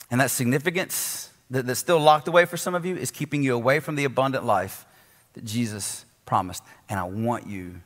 And 0.10 0.20
that 0.20 0.32
significance 0.32 1.30
that, 1.50 1.66
that's 1.66 1.80
still 1.80 2.00
locked 2.00 2.28
away 2.28 2.46
for 2.46 2.58
some 2.58 2.76
of 2.76 2.86
you 2.86 2.96
is 2.96 3.12
keeping 3.12 3.44
you 3.44 3.56
away 3.56 3.80
from 3.80 3.96
the 3.96 4.06
abundant 4.06 4.46
life 4.46 4.86
that 5.34 5.46
Jesus 5.46 6.06
promised. 6.32 6.64
And 6.88 6.98
I 6.98 7.04
want 7.04 7.46
you 7.46 7.82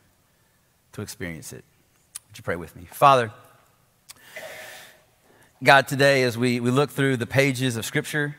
to 0.91 1.01
experience 1.01 1.51
it. 1.51 1.65
Would 2.27 2.37
you 2.37 2.43
pray 2.43 2.55
with 2.55 2.75
me? 2.75 2.85
Father, 2.91 3.31
God, 5.63 5.87
today 5.87 6.21
as 6.21 6.37
we, 6.37 6.59
we 6.59 6.69
look 6.69 6.91
through 6.91 7.17
the 7.17 7.25
pages 7.25 7.75
of 7.75 7.87
Scripture, 7.87 8.35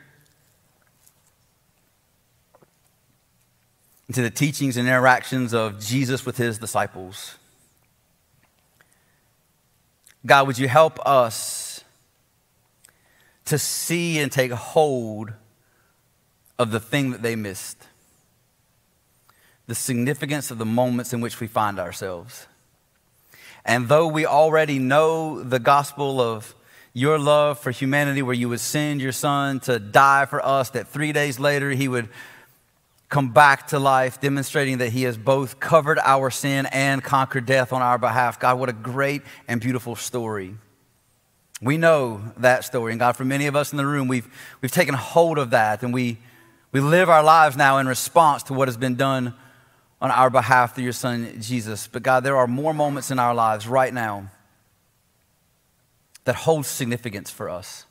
into 4.06 4.22
the 4.22 4.30
teachings 4.30 4.76
and 4.76 4.86
interactions 4.86 5.52
of 5.52 5.80
Jesus 5.80 6.24
with 6.24 6.36
his 6.36 6.56
disciples. 6.56 7.34
God, 10.24 10.46
would 10.46 10.56
you 10.56 10.68
help 10.68 11.04
us 11.04 11.82
to 13.46 13.58
see 13.58 14.20
and 14.20 14.30
take 14.30 14.52
hold 14.52 15.32
of 16.60 16.70
the 16.70 16.78
thing 16.78 17.10
that 17.10 17.22
they 17.22 17.34
missed? 17.34 17.88
The 19.66 19.74
significance 19.74 20.50
of 20.50 20.58
the 20.58 20.66
moments 20.66 21.12
in 21.12 21.20
which 21.20 21.40
we 21.40 21.46
find 21.46 21.78
ourselves. 21.78 22.46
And 23.64 23.88
though 23.88 24.06
we 24.06 24.24
already 24.26 24.78
know 24.78 25.42
the 25.42 25.58
gospel 25.58 26.20
of 26.20 26.54
your 26.92 27.18
love 27.18 27.58
for 27.58 27.72
humanity, 27.72 28.22
where 28.22 28.34
you 28.34 28.48
would 28.48 28.60
send 28.60 29.02
your 29.02 29.12
son 29.12 29.60
to 29.60 29.78
die 29.78 30.24
for 30.26 30.44
us, 30.44 30.70
that 30.70 30.88
three 30.88 31.12
days 31.12 31.38
later 31.38 31.70
he 31.70 31.88
would 31.88 32.08
come 33.08 33.32
back 33.32 33.68
to 33.68 33.78
life, 33.78 34.20
demonstrating 34.20 34.78
that 34.78 34.90
He 34.90 35.02
has 35.02 35.16
both 35.16 35.60
covered 35.60 35.98
our 36.00 36.30
sin 36.30 36.66
and 36.66 37.02
conquered 37.02 37.46
death 37.46 37.72
on 37.72 37.82
our 37.82 37.98
behalf. 37.98 38.40
God, 38.40 38.58
what 38.58 38.68
a 38.68 38.72
great 38.72 39.22
and 39.46 39.60
beautiful 39.60 39.94
story. 39.96 40.56
We 41.62 41.78
know 41.78 42.20
that 42.38 42.64
story. 42.64 42.92
And 42.92 42.98
God, 42.98 43.16
for 43.16 43.24
many 43.24 43.46
of 43.46 43.56
us 43.56 43.72
in 43.72 43.78
the 43.78 43.86
room, 43.86 44.08
we've, 44.08 44.28
we've 44.60 44.72
taken 44.72 44.94
hold 44.94 45.38
of 45.38 45.50
that 45.50 45.82
and 45.82 45.94
we, 45.94 46.18
we 46.72 46.80
live 46.80 47.08
our 47.08 47.22
lives 47.22 47.56
now 47.56 47.78
in 47.78 47.86
response 47.86 48.42
to 48.44 48.54
what 48.54 48.68
has 48.68 48.76
been 48.76 48.96
done 48.96 49.34
on 50.00 50.10
our 50.10 50.30
behalf 50.30 50.74
through 50.74 50.84
your 50.84 50.92
Son, 50.92 51.40
Jesus. 51.40 51.88
But 51.88 52.02
God, 52.02 52.24
there 52.24 52.36
are 52.36 52.46
more 52.46 52.74
moments 52.74 53.10
in 53.10 53.18
our 53.18 53.34
lives 53.34 53.66
right 53.66 53.92
now 53.92 54.30
that 56.24 56.34
hold 56.34 56.66
significance 56.66 57.30
for 57.30 57.48
us. 57.48 57.86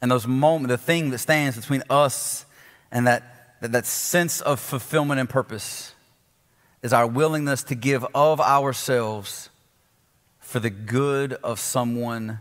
And 0.00 0.10
those 0.10 0.26
moments, 0.26 0.68
the 0.68 0.78
thing 0.78 1.10
that 1.10 1.18
stands 1.18 1.56
between 1.56 1.82
us 1.88 2.44
and 2.90 3.06
that, 3.06 3.56
that, 3.60 3.72
that 3.72 3.86
sense 3.86 4.40
of 4.40 4.58
fulfillment 4.58 5.20
and 5.20 5.28
purpose 5.28 5.94
is 6.82 6.92
our 6.92 7.06
willingness 7.06 7.62
to 7.64 7.76
give 7.76 8.04
of 8.14 8.40
ourselves 8.40 9.48
for 10.40 10.58
the 10.58 10.70
good 10.70 11.34
of 11.44 11.60
someone 11.60 12.40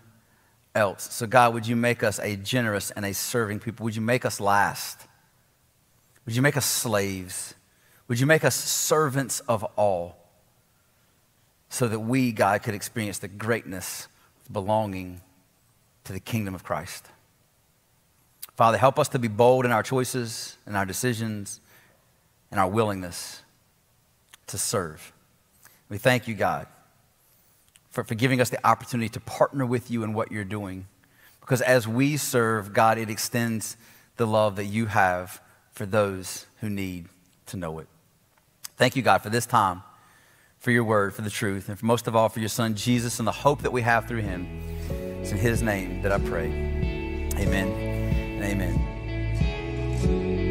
else. 0.73 1.13
So, 1.13 1.27
God, 1.27 1.53
would 1.53 1.67
you 1.67 1.75
make 1.75 2.01
us 2.01 2.19
a 2.19 2.35
generous 2.35 2.89
and 2.91 3.05
a 3.05 3.13
serving 3.13 3.59
people? 3.59 3.83
Would 3.83 3.95
you 3.95 4.01
make 4.01 4.25
us 4.25 4.39
last? 4.39 5.07
Would 6.25 6.35
you 6.35 6.41
make 6.41 6.57
us 6.57 6.65
slaves? 6.65 7.55
Would 8.07 8.19
you 8.19 8.25
make 8.25 8.43
us 8.43 8.55
servants 8.55 9.39
of 9.41 9.63
all? 9.75 10.17
So 11.69 11.87
that 11.87 11.99
we, 11.99 12.31
God, 12.31 12.63
could 12.63 12.73
experience 12.73 13.19
the 13.19 13.27
greatness 13.27 14.07
of 14.45 14.53
belonging 14.53 15.21
to 16.03 16.13
the 16.13 16.19
kingdom 16.19 16.53
of 16.53 16.63
Christ. 16.63 17.07
Father, 18.55 18.77
help 18.77 18.99
us 18.99 19.07
to 19.09 19.19
be 19.19 19.27
bold 19.27 19.65
in 19.65 19.71
our 19.71 19.81
choices 19.81 20.57
and 20.65 20.75
our 20.75 20.85
decisions 20.85 21.61
and 22.51 22.59
our 22.59 22.67
willingness 22.67 23.41
to 24.47 24.57
serve. 24.57 25.13
We 25.89 25.97
thank 25.97 26.27
you, 26.27 26.35
God, 26.35 26.67
for, 27.89 28.03
for 28.03 28.15
giving 28.15 28.41
us 28.41 28.49
the 28.49 28.65
opportunity 28.67 29.09
to 29.09 29.19
partner 29.21 29.65
with 29.65 29.89
you 29.89 30.03
in 30.03 30.13
what 30.13 30.31
you're 30.31 30.43
doing. 30.43 30.85
Because 31.39 31.61
as 31.61 31.87
we 31.87 32.17
serve, 32.17 32.73
God, 32.73 32.97
it 32.97 33.09
extends 33.09 33.77
the 34.17 34.27
love 34.27 34.57
that 34.57 34.65
you 34.65 34.87
have 34.87 35.41
for 35.71 35.85
those 35.85 36.45
who 36.59 36.69
need 36.69 37.07
to 37.47 37.57
know 37.57 37.79
it. 37.79 37.87
Thank 38.77 38.95
you, 38.95 39.01
God, 39.01 39.19
for 39.19 39.29
this 39.29 39.45
time, 39.45 39.83
for 40.59 40.71
your 40.71 40.83
word, 40.83 41.13
for 41.13 41.21
the 41.21 41.29
truth, 41.29 41.69
and 41.69 41.77
for 41.77 41.85
most 41.85 42.07
of 42.07 42.15
all, 42.15 42.29
for 42.29 42.39
your 42.39 42.49
son, 42.49 42.75
Jesus, 42.75 43.19
and 43.19 43.27
the 43.27 43.31
hope 43.31 43.61
that 43.61 43.71
we 43.71 43.81
have 43.81 44.07
through 44.07 44.21
him. 44.21 44.47
It's 45.21 45.31
in 45.31 45.37
his 45.37 45.61
name 45.61 46.01
that 46.01 46.11
I 46.11 46.19
pray. 46.19 46.47
Amen 47.37 47.67
and 47.67 48.43
amen. 48.43 50.50